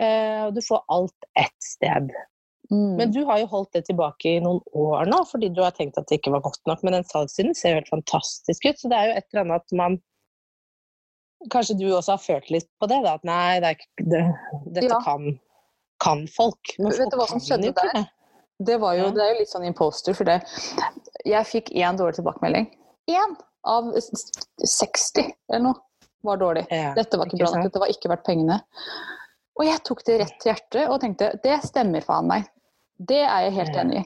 Og 0.00 0.54
du 0.54 0.60
får 0.64 0.82
alt 0.88 1.26
ett 1.36 1.56
sted. 1.62 2.10
Mm. 2.70 2.96
Men 2.96 3.10
du 3.12 3.24
har 3.26 3.38
jo 3.42 3.46
holdt 3.50 3.72
det 3.74 3.84
tilbake 3.88 4.36
i 4.36 4.40
noen 4.40 4.60
år 4.78 5.06
nå, 5.10 5.24
fordi 5.28 5.48
du 5.52 5.60
har 5.62 5.72
tenkt 5.76 5.98
at 5.98 6.06
det 6.08 6.20
ikke 6.20 6.32
var 6.32 6.40
godt 6.44 6.60
nok. 6.70 6.82
Men 6.86 6.92
den 7.00 7.04
salgssiden 7.04 7.54
ser 7.58 7.74
jo 7.74 7.80
helt 7.80 7.90
fantastisk 7.92 8.64
ut, 8.68 8.78
så 8.78 8.88
det 8.92 8.96
er 8.98 9.06
jo 9.10 9.16
et 9.18 9.26
eller 9.32 9.44
annet 9.44 9.60
at 9.66 9.76
man 9.76 9.98
Kanskje 11.48 11.78
du 11.80 11.86
også 11.96 12.12
har 12.12 12.18
følt 12.20 12.50
litt 12.52 12.68
på 12.80 12.86
det, 12.90 12.98
da? 13.04 13.14
At 13.16 13.24
nei, 13.24 13.60
det 13.60 13.68
er 13.70 13.76
ikke, 13.78 14.08
det, 14.12 14.22
dette 14.74 14.90
Ja. 14.92 14.98
kan, 15.04 15.38
kan 16.04 16.26
folk. 16.28 16.74
Men 16.78 16.92
Vet 16.92 17.10
du 17.10 17.16
hva 17.16 17.26
som 17.30 17.40
skjedde 17.40 17.72
der? 17.72 17.92
det. 17.94 18.06
Det, 18.60 18.76
var 18.82 18.94
jo, 18.98 19.06
Ja. 19.06 19.10
det 19.16 19.22
er 19.24 19.32
jo 19.32 19.38
litt 19.40 19.48
sånn 19.48 19.64
imposter, 19.64 20.12
for 20.14 20.24
det 20.28 20.42
Jeg 21.24 21.46
fikk 21.48 21.70
én 21.72 21.96
dårlig 21.96 22.16
tilbakemelding. 22.18 22.66
Én 23.08 23.36
av 23.64 23.88
s- 23.96 24.10
s- 24.12 24.30
60 24.64 25.32
eller 25.50 25.62
noe 25.64 25.74
var 26.24 26.36
dårlig. 26.36 26.66
Ja, 26.70 26.92
Dette 26.94 27.16
var 27.16 27.26
ikke, 27.26 27.36
ikke 27.38 27.44
bra 27.46 27.54
nok, 27.56 27.64
dette 27.70 27.80
var 27.80 27.88
ikke 27.88 28.08
verdt 28.12 28.24
pengene. 28.24 28.60
Og 29.58 29.64
jeg 29.66 29.82
tok 29.84 30.04
det 30.04 30.20
rett 30.20 30.38
til 30.40 30.52
hjertet 30.52 30.88
og 30.88 31.00
tenkte 31.00 31.32
det 31.42 31.62
stemmer 31.64 32.00
faen 32.04 32.26
meg. 32.28 32.44
Det 32.98 33.22
er 33.24 33.48
jeg 33.48 33.52
helt 33.52 33.76
enig 33.76 34.00
i. 34.00 34.04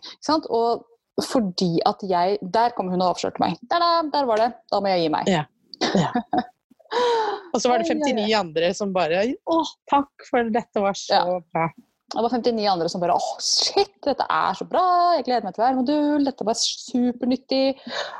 Og 0.50 0.84
fordi 1.22 1.80
at 1.86 2.00
jeg 2.02 2.38
Der 2.42 2.70
kom 2.70 2.88
hun 2.90 3.02
og 3.02 3.14
avslørte 3.16 3.38
meg. 3.40 3.58
Der, 3.70 3.78
da, 3.78 4.02
der 4.12 4.24
var 4.26 4.36
det. 4.36 4.52
Da 4.70 4.80
må 4.80 4.86
jeg 4.88 5.02
gi 5.02 5.08
meg. 5.08 5.26
Ja. 5.28 5.44
Ja. 5.94 6.10
Og 7.54 7.62
så 7.62 7.70
var 7.70 7.80
det 7.80 7.88
Oi, 7.88 7.96
oi, 7.96 8.12
59 8.12 8.36
andre 8.38 8.70
som 8.74 8.92
bare 8.94 9.24
Å, 9.46 9.58
takk, 9.90 10.28
for 10.28 10.54
dette 10.54 10.82
var 10.82 10.96
så 10.98 11.20
Ja. 11.20 11.40
bra. 11.54 11.68
Det 12.14 12.22
var 12.22 12.30
59 12.30 12.66
andre 12.70 12.88
som 12.92 13.00
bare 13.02 13.14
åh, 13.16 13.30
shit, 13.42 13.94
dette 14.04 14.26
er 14.30 14.54
så 14.54 14.66
bra, 14.68 14.82
jeg 15.16 15.24
gleder 15.26 15.46
meg 15.46 15.54
til 15.56 15.64
hver 15.64 15.74
modul, 15.78 16.26
dette 16.28 16.46
var 16.46 16.54
supernyttig. 16.54 17.74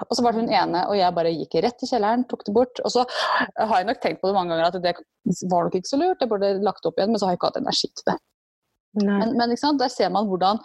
Og 0.09 0.17
så 0.17 0.25
var 0.25 0.33
det 0.35 0.41
hun 0.43 0.51
ene, 0.51 0.87
og 0.89 0.97
jeg 0.99 1.15
bare 1.15 1.31
gikk 1.35 1.55
rett 1.63 1.85
i 1.85 1.91
kjelleren, 1.91 2.25
tok 2.27 2.47
det 2.49 2.55
bort. 2.57 2.81
Og 2.83 2.91
så 2.91 3.05
har 3.61 3.77
jeg 3.79 3.87
nok 3.87 4.01
tenkt 4.03 4.23
på 4.23 4.31
det 4.31 4.35
mange 4.35 4.51
ganger 4.55 4.71
at 4.71 4.79
det 4.83 4.95
var 5.53 5.69
nok 5.69 5.77
ikke 5.79 5.93
så 5.93 6.01
lurt, 6.01 6.25
jeg 6.25 6.33
burde 6.33 6.55
lagt 6.65 6.83
det 6.83 6.91
opp 6.91 6.99
igjen, 6.99 7.13
men 7.13 7.21
så 7.23 7.29
har 7.29 7.37
jeg 7.37 7.43
ikke 7.43 7.53
hatt 7.53 7.61
energi 7.63 7.91
til 7.93 8.09
det. 8.11 8.17
Men, 9.05 9.37
men 9.37 9.55
der 9.79 9.91
ser 9.93 10.11
man 10.15 10.27
hvordan, 10.31 10.61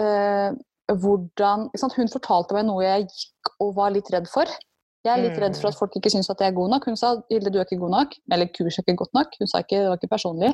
eh, 0.00 0.50
hvordan 0.90 1.68
Hun 1.96 2.08
fortalte 2.08 2.56
meg 2.56 2.64
noe 2.66 2.82
jeg 2.82 3.06
gikk 3.06 3.52
og 3.60 3.74
var 3.76 3.92
litt 3.94 4.08
redd 4.12 4.28
for. 4.32 4.48
Jeg 5.04 5.12
er 5.16 5.22
litt 5.24 5.38
redd 5.40 5.56
for 5.56 5.70
at 5.70 5.78
folk 5.78 5.94
ikke 5.96 6.10
syns 6.12 6.28
at 6.28 6.40
jeg 6.44 6.52
er 6.52 6.56
god 6.58 6.74
nok. 6.74 6.84
Hun 6.90 6.96
sa 7.00 7.14
Hilde, 7.30 7.50
du 7.52 7.58
er 7.58 7.64
ikke 7.64 7.78
god 7.80 7.94
nok. 7.94 8.16
Eller 8.32 8.50
kurs 8.52 8.76
er 8.78 8.84
ikke 8.84 8.98
godt 9.00 9.14
nok. 9.16 9.38
Hun 9.40 9.48
sa 9.48 9.62
ikke, 9.64 9.78
det 9.80 9.88
var 9.88 9.96
ikke 10.00 10.12
personlig. 10.12 10.50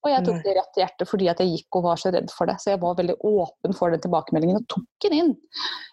Og 0.00 0.08
jeg 0.08 0.24
tok 0.24 0.38
det 0.46 0.52
rett 0.56 0.70
til 0.72 0.80
hjertet 0.80 1.08
fordi 1.10 1.26
at 1.28 1.40
jeg 1.42 1.50
gikk 1.58 1.76
og 1.76 1.82
var 1.84 1.98
så 2.00 2.08
redd 2.14 2.30
for 2.32 2.48
det. 2.48 2.54
Så 2.62 2.70
jeg 2.72 2.80
var 2.80 2.94
veldig 2.96 3.18
åpen 3.20 3.74
for 3.76 3.92
den 3.92 4.00
tilbakemeldingen 4.00 4.62
og 4.62 4.68
tok 4.72 4.86
den 5.04 5.16
inn. 5.18 5.32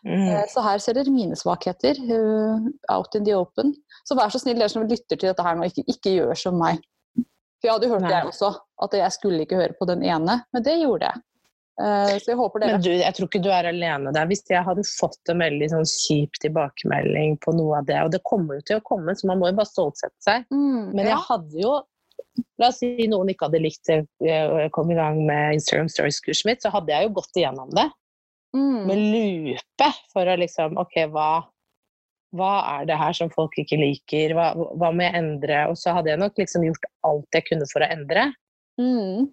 Mm. 0.08 0.30
Eh, 0.32 0.46
Så 0.48 0.64
her 0.64 0.80
ser 0.80 0.96
dere 0.96 1.12
mine 1.12 1.36
svakheter. 1.36 2.00
eh, 2.00 2.70
out 2.96 3.16
in 3.16 3.26
the 3.26 3.36
open. 3.36 3.76
Så 4.08 4.16
vær 4.16 4.32
så 4.32 4.40
snill, 4.40 4.58
dere 4.60 4.70
som 4.72 4.88
lytter 4.88 5.18
til 5.20 5.28
dette 5.28 5.44
her 5.44 5.56
nå, 5.60 5.68
ikke, 5.68 5.84
ikke 5.92 6.16
gjør 6.22 6.38
som 6.40 6.56
meg. 6.58 6.80
For 7.60 7.68
jeg 7.68 7.74
hadde 7.74 7.88
jo 7.90 7.94
hørt 7.98 8.02
Nei. 8.06 8.10
det 8.14 8.18
jeg 8.22 8.32
også, 8.32 8.54
at 8.84 8.94
jeg 8.94 9.12
skulle 9.12 9.44
ikke 9.44 9.60
høre 9.60 9.76
på 9.76 9.88
den 9.90 10.04
ene, 10.08 10.44
men 10.54 10.64
det 10.64 10.80
gjorde 10.80 11.10
jeg. 11.12 11.22
Eh, 11.78 12.14
Så 12.18 12.32
jeg 12.32 12.40
håper 12.40 12.64
dere 12.64 12.78
Men 12.78 12.82
du, 12.82 12.90
jeg 12.90 13.14
tror 13.14 13.28
ikke 13.30 13.44
du 13.46 13.52
er 13.54 13.68
alene 13.70 14.14
der. 14.16 14.30
Hvis 14.30 14.42
jeg 14.50 14.66
hadde 14.66 14.86
fått 14.90 15.30
en 15.34 15.44
veldig 15.44 15.68
sånn 15.76 15.86
kjip 15.92 16.40
tilbakemelding 16.42 17.38
på 17.44 17.54
noe 17.58 17.82
av 17.82 17.86
det, 17.90 18.00
og 18.06 18.16
det 18.16 18.24
kommer 18.26 18.58
jo 18.58 18.66
til 18.72 18.80
å 18.82 18.86
komme, 18.88 19.14
så 19.14 19.30
man 19.30 19.42
må 19.42 19.52
jo 19.52 19.60
bare 19.60 19.70
stålsette 19.70 20.18
seg. 20.26 20.48
Mm, 20.54 20.96
Men 20.98 21.12
jeg 21.14 21.22
hadde 21.28 21.62
jo 21.62 21.78
La 22.62 22.68
oss 22.70 22.80
si 22.82 23.06
noen 23.10 23.30
ikke 23.30 23.48
hadde 23.48 23.62
likt 23.62 23.90
det, 23.90 23.96
jeg 24.22 24.72
kom 24.74 24.90
i 24.94 24.98
gang 24.98 25.20
med 25.26 25.56
Instagram 25.58 25.88
Stories-kurset 25.90 26.46
mitt, 26.50 26.62
så 26.62 26.70
hadde 26.74 26.94
jeg 26.94 27.08
jo 27.08 27.14
gått 27.18 27.38
igjennom 27.38 27.70
det 27.74 27.86
mm, 28.58 28.82
med 28.90 29.02
lupe 29.14 29.88
for 30.14 30.30
å 30.30 30.36
liksom 30.38 30.78
OK, 30.82 30.98
hva, 31.14 31.46
hva 32.38 32.52
er 32.76 32.90
det 32.90 32.98
her 32.98 33.18
som 33.18 33.30
folk 33.34 33.58
ikke 33.62 33.80
liker? 33.82 34.34
Hva, 34.38 34.52
hva 34.54 34.92
må 34.94 35.06
jeg 35.06 35.18
endre? 35.18 35.64
Og 35.72 35.78
så 35.82 35.94
hadde 35.98 36.14
jeg 36.14 36.22
nok 36.22 36.38
liksom 36.42 36.66
gjort 36.68 36.90
alt 37.10 37.38
jeg 37.38 37.48
kunne 37.50 37.70
for 37.72 37.86
å 37.86 37.90
endre. 37.98 38.28
Mm, 38.82 39.24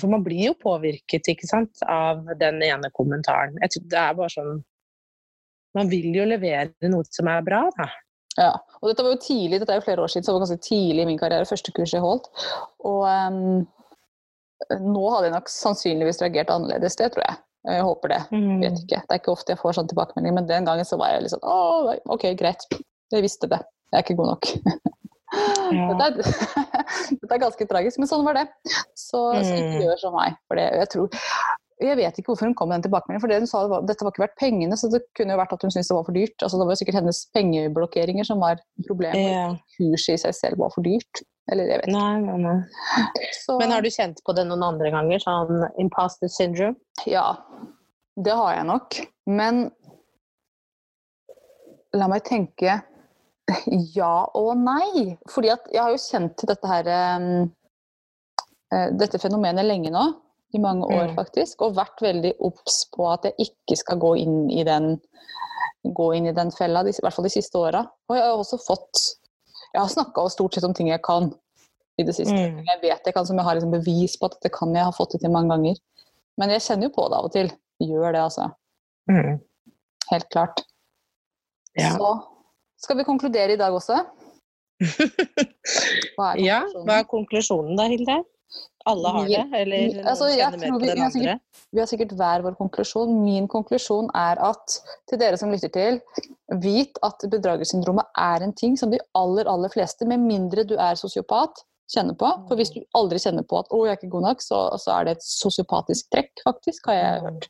for 0.00 0.10
man 0.12 0.24
blir 0.26 0.50
jo 0.50 0.56
påvirket 0.60 1.30
ikke 1.32 1.48
sant, 1.48 1.80
av 1.88 2.26
den 2.40 2.60
ene 2.64 2.90
kommentaren. 2.96 3.56
Jeg 3.64 3.74
tror 3.74 3.86
det 3.94 4.02
er 4.02 4.18
bare 4.18 4.34
sånn 4.34 4.60
Man 5.76 5.90
vil 5.90 6.14
jo 6.16 6.24
levere 6.26 6.90
noe 6.90 7.04
som 7.12 7.28
er 7.30 7.42
bra, 7.44 7.60
da. 7.76 7.88
ja. 8.40 8.52
Og 8.80 8.88
dette 8.88 9.04
var 9.04 9.12
jo 9.12 9.20
tidlig, 9.22 9.60
dette 9.60 9.74
er 9.74 9.82
jo 9.82 9.84
flere 9.84 10.02
år 10.02 10.10
siden, 10.10 10.24
så 10.24 10.32
det 10.32 10.38
var 10.38 10.46
ganske 10.46 10.64
tidlig 10.64 11.04
i 11.04 11.08
min 11.10 11.20
karriere, 11.20 11.46
første 11.48 11.74
kurs 11.76 11.92
jeg 11.92 12.02
holdt. 12.02 12.30
Og 12.88 13.04
um, 13.04 13.66
nå 14.80 15.04
hadde 15.12 15.28
jeg 15.28 15.34
nok 15.36 15.52
sannsynligvis 15.52 16.22
reagert 16.24 16.50
annerledes, 16.54 16.96
det 16.98 17.12
tror 17.14 17.26
jeg. 17.26 17.36
Jeg 17.68 17.84
håper 17.84 18.14
det. 18.14 18.20
Mm. 18.32 18.60
vet 18.62 18.80
ikke. 18.84 19.00
Det 19.02 19.14
er 19.14 19.20
ikke 19.20 19.34
ofte 19.34 19.52
jeg 19.52 19.60
får 19.60 19.76
sånn 19.76 19.90
tilbakemelding, 19.90 20.36
men 20.38 20.48
den 20.48 20.68
gangen 20.68 20.88
så 20.88 20.98
var 21.00 21.12
jeg 21.12 21.26
litt 21.26 21.34
sånn 21.34 21.44
Å, 21.44 21.96
OK, 22.14 22.30
greit. 22.38 22.64
Jeg 23.12 23.24
visste 23.24 23.50
det. 23.50 23.60
Jeg 23.92 24.00
er 24.00 24.06
ikke 24.06 24.18
god 24.22 24.34
nok. 24.36 24.52
Ja. 25.68 25.90
Dette, 25.92 26.24
er, 26.24 26.62
dette 27.20 27.34
er 27.34 27.42
ganske 27.44 27.68
tragisk, 27.70 27.98
men 28.02 28.10
sånn 28.10 28.26
var 28.26 28.34
det. 28.40 28.46
Så, 28.96 29.22
så 29.32 29.54
ikke 29.54 29.78
Mm. 29.78 29.80
gjør 29.86 29.98
som 30.02 30.14
meg. 30.18 30.36
For 30.48 30.60
det, 30.60 30.68
jeg 30.82 30.88
tror 30.94 31.08
jeg 31.78 31.94
vet 31.94 32.16
ikke 32.18 32.32
hvorfor 32.32 32.48
hun 32.48 32.54
kom 32.58 32.68
med 32.72 32.80
den 32.80 32.88
tilbakemeldingen. 32.90 33.22
for 33.22 33.30
det 33.30 33.36
hun 33.38 33.46
sa 33.46 33.60
det 33.62 33.70
var, 33.70 33.82
Dette 33.86 34.02
var 34.02 34.10
ikke 34.10 34.22
verdt 34.24 34.40
pengene, 34.40 34.74
så 34.74 34.88
det 34.90 34.98
kunne 35.14 35.30
jo 35.36 35.38
vært 35.38 35.52
at 35.54 35.62
hun 35.62 35.70
syntes 35.70 35.86
det 35.92 35.94
var 35.94 36.06
for 36.08 36.16
dyrt. 36.16 36.34
Altså, 36.42 36.58
det 36.58 36.66
var 36.66 36.74
jo 36.74 36.80
sikkert 36.80 36.96
hennes 36.98 37.20
pengeblokkeringer 37.36 38.26
som 38.26 38.40
var 38.42 38.58
problemet. 38.88 39.20
Yeah. 39.30 39.54
Kurset 39.76 40.16
i 40.16 40.22
seg 40.24 40.34
selv 40.34 40.58
var 40.58 40.72
for 40.74 40.82
dyrt. 40.82 41.22
Eller 41.52 41.70
jeg 41.70 41.78
vet 41.78 41.86
ikke. 41.86 41.94
Nei, 41.94 42.18
nei, 42.26 42.38
nei. 42.42 43.12
Så, 43.38 43.60
Men 43.62 43.70
har 43.76 43.86
du 43.86 43.90
kjent 43.94 44.18
på 44.26 44.34
det 44.34 44.48
noen 44.50 44.66
andre 44.66 44.90
ganger? 44.90 45.22
Sånn 45.22 45.62
imposter 45.78 46.28
syndrome? 46.34 46.74
Ja, 47.06 47.36
det 48.18 48.34
har 48.34 48.56
jeg 48.58 48.66
nok. 48.72 48.98
Men 49.30 49.68
la 51.94 52.08
meg 52.10 52.26
tenke 52.26 52.80
ja 53.96 54.14
og 54.36 54.56
nei. 54.60 55.18
Fordi 55.30 55.52
at 55.52 55.68
jeg 55.72 55.82
har 55.82 55.94
jo 55.94 56.02
kjent 56.02 56.36
til 56.38 56.50
dette 56.50 56.70
her 56.70 56.88
um, 57.18 57.28
eh, 58.74 58.88
Dette 58.98 59.20
fenomenet 59.22 59.66
lenge 59.66 59.92
nå. 59.94 60.08
I 60.56 60.60
mange 60.64 60.86
år, 60.86 61.10
Mm. 61.10 61.16
faktisk. 61.18 61.60
Og 61.60 61.74
vært 61.76 62.00
veldig 62.00 62.30
obs 62.40 62.86
på 62.94 63.04
at 63.12 63.26
jeg 63.28 63.50
ikke 63.50 63.76
skal 63.76 63.98
gå 64.00 64.14
inn 64.16 64.46
i 64.50 64.62
den 64.64 64.94
gå 65.84 66.06
inn 66.16 66.26
i 66.26 66.32
den 66.32 66.50
fella, 66.50 66.80
i 66.80 66.92
hvert 67.02 67.14
fall 67.14 67.26
de 67.28 67.32
siste 67.32 67.58
åra. 67.60 67.82
Og 68.08 68.16
jeg 68.16 68.24
har 68.24 68.36
også 68.36 68.58
fått 68.66 69.02
Jeg 69.74 69.82
har 69.82 69.90
snakka 69.92 70.22
stort 70.32 70.54
sett 70.54 70.64
om 70.64 70.72
ting 70.72 70.88
jeg 70.88 71.02
kan 71.04 71.28
i 72.00 72.02
det 72.02 72.14
siste. 72.16 72.32
Mm. 72.32 72.62
Jeg 72.64 72.78
vet 72.80 73.04
jeg 73.04 73.14
kan, 73.14 73.26
som 73.26 73.36
jeg 73.36 73.44
har 73.44 73.58
liksom 73.58 73.74
bevis 73.74 74.16
på 74.16 74.30
at 74.30 74.38
det 74.40 74.50
kan 74.54 74.72
jeg 74.74 74.86
ha 74.86 74.94
fått 74.96 75.12
det 75.12 75.20
til 75.20 75.30
mange 75.34 75.52
ganger. 75.52 75.76
Men 76.40 76.54
jeg 76.54 76.62
kjenner 76.64 76.88
jo 76.88 76.94
på 76.94 77.04
det 77.10 77.18
av 77.18 77.28
og 77.28 77.34
til. 77.34 77.50
Gjør 77.84 78.14
det, 78.16 78.22
altså. 78.22 78.46
Mm. 79.10 79.36
Helt 80.08 80.28
klart. 80.32 80.62
Ja. 81.76 81.92
Så 81.98 82.14
skal 82.78 82.98
vi 82.98 83.06
konkludere 83.08 83.54
i 83.54 83.60
dag 83.60 83.74
også? 83.74 84.00
Hva 86.16 86.32
ja, 86.48 86.62
hva 86.84 87.00
er 87.02 87.08
konklusjonen 87.10 87.78
da, 87.78 87.88
Hilde? 87.90 88.20
Alle 88.88 89.10
har 89.12 89.26
det, 89.28 89.40
eller 89.58 89.82
noen 89.98 90.06
altså, 90.08 90.28
kjenner 90.32 90.60
mer 90.62 90.70
på 90.72 90.78
den 90.80 90.94
vi 90.96 91.02
har 91.02 91.10
sikkert- 91.12 91.32
andre? 91.34 91.64
Vi 91.74 91.80
har 91.82 91.88
sikkert 91.90 92.12
hver 92.16 92.44
vår 92.46 92.54
konklusjon. 92.56 93.10
Min 93.20 93.48
konklusjon 93.52 94.08
er 94.16 94.40
at 94.40 94.76
til 95.10 95.20
dere 95.20 95.36
som 95.36 95.52
lytter 95.52 95.72
til, 95.74 95.98
vit 96.62 96.96
at 97.04 97.26
bedragersyndromet 97.28 98.08
er 98.16 98.46
en 98.46 98.54
ting 98.56 98.78
som 98.80 98.94
de 98.94 99.00
aller, 99.18 99.50
aller 99.50 99.72
fleste, 99.74 100.08
med 100.08 100.24
mindre 100.24 100.64
du 100.64 100.78
er 100.80 100.96
sosiopat, 100.96 101.60
kjenner 101.88 102.16
på. 102.20 102.28
For 102.48 102.56
hvis 102.60 102.70
du 102.74 102.80
aldri 102.94 103.18
kjenner 103.22 103.46
på 103.48 103.58
at 103.60 103.68
'å, 103.72 103.80
jeg 103.86 103.92
er 103.94 103.98
ikke 103.98 104.10
god 104.12 104.22
nok', 104.28 104.42
så, 104.44 104.58
så 104.78 104.92
er 105.00 105.04
det 105.08 105.16
et 105.16 105.24
sosiopatisk 105.24 106.10
trekk, 106.12 106.32
faktisk, 106.44 106.86
har 106.86 106.94
jeg 106.98 107.22
hørt. 107.26 107.48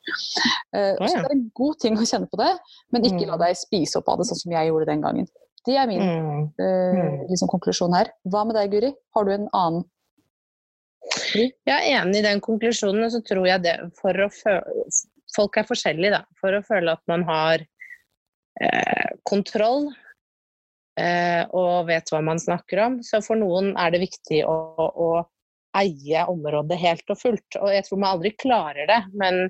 Å, 0.75 1.09
Så 1.09 1.15
det 1.17 1.25
er 1.27 1.35
en 1.37 1.51
god 1.55 1.79
ting 1.83 1.97
å 1.99 2.07
kjenne 2.07 2.31
på 2.31 2.39
det, 2.39 2.53
men 2.93 3.03
ikke 3.03 3.27
la 3.27 3.37
Mm. 3.37 3.45
deg 3.47 3.57
spise 3.57 3.97
opp 3.99 4.09
av 4.09 4.19
det, 4.19 4.27
sånn 4.31 4.43
som 4.45 4.53
jeg 4.53 4.69
gjorde 4.71 4.87
den 4.87 5.03
gangen. 5.03 5.29
Det 5.67 5.77
er 5.77 5.87
min 5.87 6.01
Mm. 6.01 6.53
Mm. 6.59 7.29
liksom, 7.29 7.49
konklusjon 7.49 7.95
her. 7.95 8.13
Hva 8.27 8.45
med 8.47 8.55
deg, 8.57 8.71
Guri? 8.71 8.95
Har 9.15 9.25
du 9.25 9.31
en 9.33 9.49
annen? 9.53 9.85
Jeg 11.35 11.53
er 11.67 12.03
enig 12.03 12.17
i 12.19 12.23
den 12.23 12.41
konklusjonen, 12.41 13.05
og 13.05 13.11
så 13.13 13.21
tror 13.25 13.47
jeg 13.47 13.63
det 13.63 13.77
for 14.01 14.13
å 14.13 14.29
føle 14.33 14.63
Folk 15.37 15.59
er 15.59 15.63
forskjellige, 15.69 16.11
da. 16.11 16.23
For 16.41 16.49
å 16.57 16.63
føle 16.65 16.91
at 16.91 17.03
man 17.07 17.23
har 17.29 17.59
eh, 18.61 19.11
kontroll 19.29 19.91
og 21.55 21.87
vet 21.87 22.11
hva 22.11 22.19
man 22.27 22.41
snakker 22.43 22.81
om. 22.83 22.97
Så 23.07 23.21
for 23.23 23.39
noen 23.39 23.75
er 23.79 23.93
det 23.95 24.01
viktig 24.03 24.41
å, 24.49 24.57
å 24.89 25.11
eie 25.79 26.25
området 26.27 26.79
helt 26.81 27.13
og 27.13 27.21
fullt. 27.21 27.59
Og 27.61 27.71
jeg 27.71 27.87
tror 27.87 28.01
man 28.03 28.17
aldri 28.17 28.33
klarer 28.41 28.89
det, 28.91 29.03
men 29.15 29.47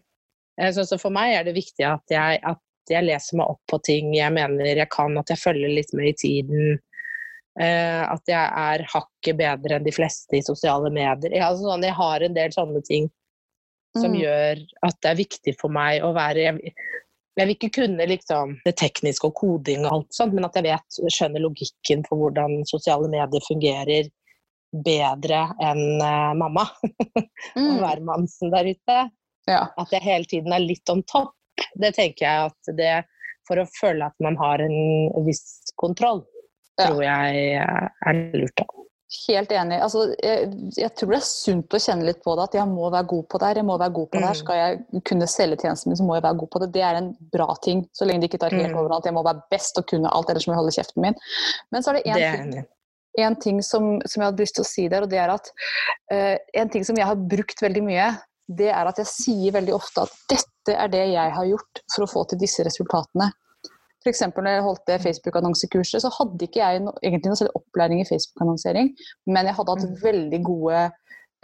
Eh, 0.61 0.73
Så, 0.73 0.87
så 0.87 0.99
for 0.99 1.15
meg 1.15 1.35
er 1.37 1.47
det 1.47 1.57
viktig 1.59 1.87
at 1.87 2.05
jeg, 2.13 2.41
at 2.43 2.91
jeg 2.93 3.07
leser 3.07 3.39
meg 3.41 3.53
opp 3.53 3.63
på 3.71 3.81
ting 3.85 4.15
jeg 4.17 4.33
mener 4.35 4.71
jeg 4.73 4.91
kan, 4.93 5.17
at 5.21 5.31
jeg 5.33 5.43
følger 5.43 5.73
litt 5.73 5.93
med 5.97 6.13
i 6.13 6.17
tiden. 6.19 6.79
Eh, 7.61 8.03
at 8.07 8.31
jeg 8.31 8.39
er 8.39 8.87
hakket 8.93 9.39
bedre 9.39 9.79
enn 9.79 9.87
de 9.87 9.95
fleste 9.95 10.39
i 10.39 10.45
sosiale 10.47 10.91
medier. 10.95 11.35
Jeg, 11.35 11.45
altså, 11.45 11.69
sånn, 11.69 11.87
jeg 11.87 11.99
har 11.99 12.25
en 12.25 12.37
del 12.37 12.55
sånne 12.55 12.85
ting 12.87 13.11
som 13.97 14.13
Mm. 14.13 14.21
gjør 14.21 14.61
at 14.87 14.97
det 15.03 15.11
er 15.11 15.19
viktig 15.19 15.55
for 15.59 15.73
meg 15.73 16.05
å 16.05 16.13
være 16.15 16.43
Jeg, 16.45 16.75
jeg 17.39 17.47
vil 17.49 17.55
ikke 17.57 17.71
kunne 17.81 18.07
liksom, 18.11 18.57
det 18.67 18.75
tekniske 18.81 19.29
og 19.31 19.35
koding 19.39 19.85
og 19.87 19.93
alt 19.95 20.15
sånt, 20.17 20.35
men 20.35 20.45
at 20.49 20.57
jeg 20.59 20.67
vet, 20.69 20.99
skjønner 21.15 21.45
logikken 21.45 22.03
på 22.09 22.19
hvordan 22.19 22.61
sosiale 22.69 23.09
medier 23.13 23.45
fungerer 23.47 24.09
bedre 24.85 25.45
enn 25.65 26.03
uh, 26.03 26.35
mamma 26.37 26.67
og 27.17 27.25
Mm. 27.57 27.79
hvermannsen 27.81 28.51
der 28.53 28.67
ute. 28.75 28.97
Ja. 29.49 29.63
At 29.81 29.93
jeg 29.95 30.03
hele 30.05 30.27
tiden 30.29 30.53
er 30.53 30.61
litt 30.61 30.91
on 30.93 31.01
top. 31.09 31.33
Det 31.81 31.95
tenker 31.97 32.27
jeg 32.27 32.51
at 32.51 32.75
det 32.77 32.97
For 33.49 33.57
å 33.63 33.65
føle 33.81 34.05
at 34.11 34.13
man 34.21 34.37
har 34.37 34.61
en 34.61 34.77
viss 35.25 35.63
kontroll, 35.81 36.21
Ja. 36.79 36.91
tror 36.91 37.01
jeg 37.03 37.55
er 37.57 38.19
lurt. 38.37 38.53
da. 38.61 38.67
Helt 39.09 39.53
enig. 39.57 39.79
Altså, 39.81 40.03
jeg, 40.21 40.49
jeg 40.77 40.91
tror 40.99 41.15
det 41.15 41.19
er 41.19 41.25
sunt 41.25 41.75
å 41.75 41.81
kjenne 41.81 42.05
litt 42.05 42.19
på 42.21 42.35
det. 42.37 42.45
At 42.51 42.57
jeg 42.59 42.69
må 42.69 42.91
være 42.93 43.09
god 43.09 43.23
på 43.33 43.39
det 43.41 43.49
her. 43.49 43.61
Jeg 43.63 43.69
må 43.69 43.77
være 43.81 43.95
god 43.97 44.09
på 44.13 44.19
det 44.19 44.27
her. 44.27 44.37
Mm. 44.37 44.41
Skal 44.43 44.59
jeg 44.61 45.05
kunne 45.09 45.29
selge 45.33 45.61
tjenesten 45.63 45.91
min, 45.93 46.01
så 46.01 46.09
må 46.09 46.19
jeg 46.19 46.25
være 46.27 46.41
god 46.43 46.51
på 46.53 46.61
det. 46.61 46.69
Det 46.75 46.83
er 46.85 46.99
en 46.99 47.09
bra 47.33 47.47
ting. 47.65 47.87
Så 47.97 48.09
lenge 48.09 48.21
det 48.21 48.29
ikke 48.29 48.43
tar 48.45 48.57
helt 48.57 48.75
Mm. 48.75 48.81
overalt. 48.83 49.09
Jeg 49.09 49.17
må 49.17 49.25
være 49.25 49.41
best 49.55 49.81
og 49.81 49.87
kunne 49.89 50.13
alt, 50.13 50.29
ellers 50.29 50.47
må 50.47 50.53
jeg 50.53 50.61
holde 50.61 50.77
kjeften 50.77 51.07
min. 51.07 51.17
Men 51.73 51.83
så 51.83 51.95
er 51.95 51.99
det 51.99 52.05
én 52.13 52.37
ting, 52.37 52.67
en 53.25 53.37
ting 53.37 53.63
som, 53.65 53.89
som 54.05 54.21
jeg 54.21 54.29
hadde 54.29 54.45
lyst 54.45 54.59
til 54.61 54.67
å 54.67 54.69
si 54.69 54.89
der, 54.93 55.03
og 55.03 55.11
det 55.11 55.19
er 55.19 55.33
at 55.33 55.49
uh, 56.13 56.37
en 56.61 56.69
ting 56.69 56.85
som 56.85 56.97
jeg 57.01 57.09
har 57.09 57.17
brukt 57.17 57.65
veldig 57.65 57.83
mye, 57.89 58.13
det 58.49 58.69
er 58.69 58.93
at 58.93 59.01
jeg 59.01 59.09
sier 59.11 59.57
veldig 59.57 59.75
ofte 59.75 60.05
at 60.05 60.13
dette 60.31 60.77
er 60.77 60.93
det 60.93 61.05
jeg 61.15 61.33
har 61.35 61.49
gjort 61.49 61.83
for 61.95 62.05
å 62.05 62.11
få 62.13 62.29
til 62.29 62.41
disse 62.45 62.65
resultatene. 62.65 63.33
F.eks. 64.05 64.21
når 64.37 64.47
jeg 64.53 64.63
holdt 64.63 64.87
det 64.87 65.01
Facebook-annonsekurset, 65.03 66.01
så 66.05 66.11
hadde 66.19 66.47
ikke 66.47 66.61
jeg 66.63 66.81
no, 66.85 66.93
egentlig 67.03 67.27
noe 67.33 67.37
særlig 67.41 67.57
opplæring 67.59 68.01
i 68.01 68.09
Facebook-annonsering, 68.09 68.93
men 69.27 69.47
jeg 69.47 69.55
hadde 69.59 69.75
hatt 69.75 69.89
Mm. 69.89 69.97
veldig 70.03 70.43
gode 70.45 70.91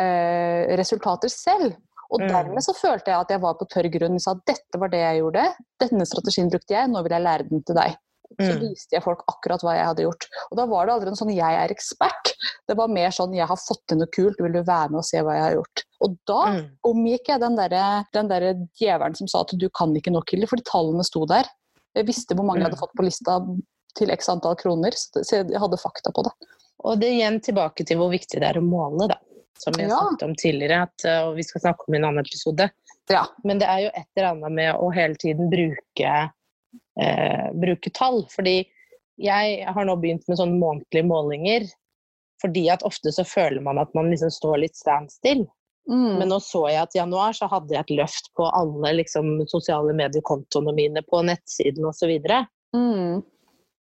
eh, 0.00 0.76
resultater 0.78 1.28
selv. 1.30 1.74
Og 2.10 2.20
Mm. 2.20 2.28
dermed 2.28 2.62
så 2.62 2.74
følte 2.74 3.10
jeg 3.10 3.20
at 3.20 3.28
jeg 3.30 3.40
var 3.40 3.54
på 3.54 3.66
tørr 3.70 3.88
grunn. 3.90 4.12
Jeg 4.18 4.20
sa 4.22 4.32
at 4.32 4.44
dette 4.46 4.78
var 4.78 4.88
det 4.88 4.98
jeg 5.00 5.20
gjorde, 5.22 5.44
denne 5.80 6.06
strategien 6.06 6.50
brukte 6.50 6.74
jeg, 6.74 6.88
nå 6.90 7.02
vil 7.02 7.12
jeg 7.12 7.22
lære 7.22 7.48
den 7.48 7.62
til 7.62 7.74
deg. 7.74 7.96
Så 8.40 8.52
Mm. 8.54 8.60
viste 8.60 8.92
jeg 8.92 9.02
folk 9.02 9.22
akkurat 9.28 9.60
hva 9.62 9.74
jeg 9.76 9.86
hadde 9.86 10.02
gjort. 10.02 10.24
Og 10.50 10.56
da 10.58 10.66
var 10.66 10.86
det 10.86 10.94
aldri 10.94 11.08
en 11.08 11.14
sånn 11.14 11.34
'jeg 11.34 11.54
er 11.54 11.68
ekspert'. 11.74 12.32
Det 12.68 12.76
var 12.76 12.88
mer 12.88 13.08
sånn 13.10 13.32
'jeg 13.34 13.46
har 13.46 13.56
fått 13.56 13.86
til 13.86 13.98
noe 13.98 14.06
kult, 14.06 14.36
vil 14.40 14.52
du 14.52 14.62
være 14.64 14.90
med 14.90 14.98
og 14.98 15.04
se 15.04 15.18
hva 15.18 15.32
jeg 15.34 15.42
har 15.42 15.54
gjort'? 15.54 15.84
Og 16.02 16.16
da 16.26 16.46
Mm. 16.50 16.70
omgikk 16.84 17.26
jeg 17.28 17.40
den 17.40 17.56
derre 17.56 18.04
der 18.12 18.54
djevelen 18.80 19.16
som 19.16 19.28
sa 19.28 19.40
at 19.40 19.52
du 19.56 19.68
kan 19.70 19.94
ikke 19.94 20.10
nok, 20.12 20.28
Hilde, 20.30 20.46
fordi 20.48 20.62
tallene 20.64 21.04
sto 21.04 21.24
der. 21.26 21.44
Jeg 21.94 22.06
visste 22.08 22.34
hvor 22.34 22.44
mange 22.44 22.60
jeg 22.62 22.70
hadde 22.70 22.76
Mm. 22.80 22.84
fått 22.86 22.96
på 22.98 23.04
lista 23.06 23.38
til 23.94 24.10
x 24.10 24.28
antall 24.28 24.56
kroner, 24.56 24.90
så 24.96 25.22
jeg 25.30 25.60
hadde 25.60 25.78
fakta 25.78 26.10
på 26.12 26.24
det. 26.26 26.32
Og 26.84 26.98
det 27.00 27.08
er 27.08 27.18
igjen 27.20 27.40
tilbake 27.40 27.86
til 27.86 27.96
hvor 28.00 28.10
viktig 28.10 28.40
det 28.40 28.48
er 28.48 28.58
å 28.58 28.64
måle, 28.66 29.08
da. 29.08 29.18
Som 29.58 29.72
vi 29.78 29.84
har 29.84 29.90
Ja. 29.90 30.00
snakket 30.00 30.22
om 30.26 30.34
tidligere, 30.34 30.82
at, 30.82 31.04
uh, 31.06 31.28
og 31.28 31.36
vi 31.36 31.42
skal 31.46 31.60
snakke 31.62 31.86
om 31.88 31.94
i 31.94 31.98
en 31.98 32.04
annen 32.04 32.24
episode. 32.26 32.70
Ja. 33.08 33.26
Men 33.44 33.58
det 33.58 33.68
er 33.68 33.78
jo 33.84 33.90
et 33.94 34.06
eller 34.16 34.28
annet 34.32 34.52
med 34.52 34.74
å 34.74 34.92
hele 34.92 35.14
tiden 35.14 35.48
bruke, 35.50 36.32
eh, 36.98 37.50
bruke 37.52 37.92
tall. 37.92 38.24
Fordi 38.34 38.66
jeg 39.18 39.64
har 39.66 39.84
nå 39.84 39.94
begynt 40.00 40.26
med 40.26 40.38
sånne 40.38 40.58
månedlige 40.58 41.06
målinger. 41.06 41.68
Fordi 42.42 42.68
at 42.70 42.82
ofte 42.82 43.12
så 43.12 43.24
føler 43.24 43.62
man 43.62 43.78
at 43.78 43.94
man 43.94 44.10
liksom 44.10 44.30
står 44.30 44.58
litt 44.60 44.74
stand 44.76 45.10
still. 45.12 45.46
Mm. 45.90 46.16
Men 46.18 46.30
nå 46.32 46.38
så 46.40 46.62
jeg 46.70 46.80
at 46.80 46.96
i 46.96 47.00
januar 47.02 47.36
så 47.36 47.48
hadde 47.50 47.74
jeg 47.74 47.84
et 47.84 47.94
løft 47.98 48.30
på 48.38 48.46
alle 48.56 48.94
liksom, 49.00 49.36
sosiale 49.50 49.92
mediekontoene 49.96 50.72
mine, 50.76 51.04
på 51.10 51.22
nettsiden 51.28 51.88
osv. 51.90 52.16
mm. 52.76 53.22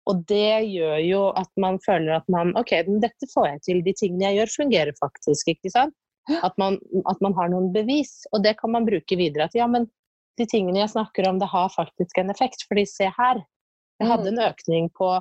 Og 0.09 0.23
det 0.27 0.65
gjør 0.65 0.97
jo 1.05 1.23
at 1.37 1.49
man 1.61 1.77
føler 1.85 2.15
at 2.15 2.29
man 2.31 2.55
OK, 2.57 2.73
men 2.87 3.01
dette 3.03 3.27
får 3.33 3.47
jeg 3.47 3.59
til. 3.67 3.81
De 3.85 3.93
tingene 3.93 4.31
jeg 4.31 4.39
gjør, 4.39 4.53
fungerer 4.55 4.97
faktisk. 4.97 5.51
ikke 5.53 5.69
sant? 5.73 5.93
At 6.41 6.57
man, 6.61 6.79
at 7.09 7.21
man 7.21 7.35
har 7.37 7.51
noen 7.53 7.69
bevis. 7.73 8.23
Og 8.33 8.41
det 8.45 8.55
kan 8.59 8.73
man 8.73 8.87
bruke 8.87 9.17
videre. 9.19 9.45
At 9.45 9.57
ja, 9.57 9.67
men 9.69 9.85
de 10.41 10.47
tingene 10.49 10.81
jeg 10.81 10.93
snakker 10.95 11.29
om, 11.29 11.37
det 11.41 11.51
har 11.51 11.69
faktisk 11.73 12.17
en 12.17 12.33
effekt. 12.33 12.65
Fordi 12.69 12.87
se 12.89 13.11
her. 13.13 13.43
Jeg 14.01 14.09
hadde 14.09 14.31
en 14.31 14.41
økning 14.41 14.89
på, 14.97 15.11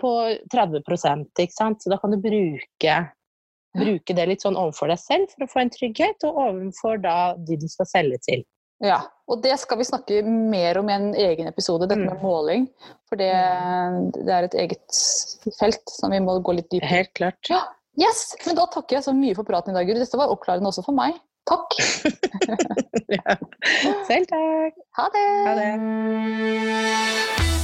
på 0.00 0.14
30 0.54 0.80
ikke 1.44 1.52
sant. 1.52 1.84
Så 1.84 1.92
da 1.92 2.00
kan 2.00 2.16
du 2.16 2.20
bruke, 2.24 2.96
bruke 3.74 4.14
det 4.16 4.26
litt 4.30 4.42
sånn 4.44 4.56
overfor 4.56 4.88
deg 4.92 4.98
selv 5.02 5.30
for 5.34 5.44
å 5.46 5.50
få 5.50 5.60
en 5.64 5.70
trygghet, 5.74 6.24
og 6.28 6.38
overfor 6.48 6.94
da 7.02 7.16
de 7.36 7.56
du 7.60 7.66
skal 7.68 7.86
selge 7.90 8.18
til. 8.26 8.44
Ja, 8.84 8.98
og 9.30 9.40
det 9.44 9.54
skal 9.62 9.78
vi 9.78 9.84
snakke 9.86 10.18
mer 10.26 10.78
om 10.80 10.88
i 10.90 10.94
en 10.96 11.12
egen 11.14 11.46
episode, 11.48 11.86
dette 11.88 11.98
med 12.00 12.16
Mm. 12.18 12.22
måling. 12.22 12.66
For 13.08 13.16
det, 13.16 13.30
det 14.18 14.28
er 14.34 14.44
et 14.48 14.54
eget 14.64 14.88
felt 15.58 15.84
som 15.88 16.10
vi 16.10 16.18
må 16.20 16.38
gå 16.42 16.52
litt 16.58 16.68
dypere 16.70 16.90
i. 16.90 16.94
Helt 16.98 17.14
klart. 17.14 17.38
Ja, 17.48 17.62
yes! 17.96 18.34
Men 18.46 18.56
da 18.56 18.66
takker 18.66 18.96
jeg 18.98 19.04
så 19.06 19.12
mye 19.14 19.34
for 19.38 19.44
praten 19.44 19.70
i 19.72 19.78
dag, 19.78 19.86
Guri. 19.86 19.98
Dette 20.02 20.18
var 20.20 20.28
oppklarende 20.34 20.68
også 20.68 20.84
for 20.84 20.92
meg. 20.94 21.14
Takk. 21.48 21.68
Ja. 23.14 23.34
Selv 24.08 24.26
takk. 24.30 24.74
Ha 24.96 25.04
det! 25.12 25.26
Ha 25.46 25.52
det. 25.60 27.63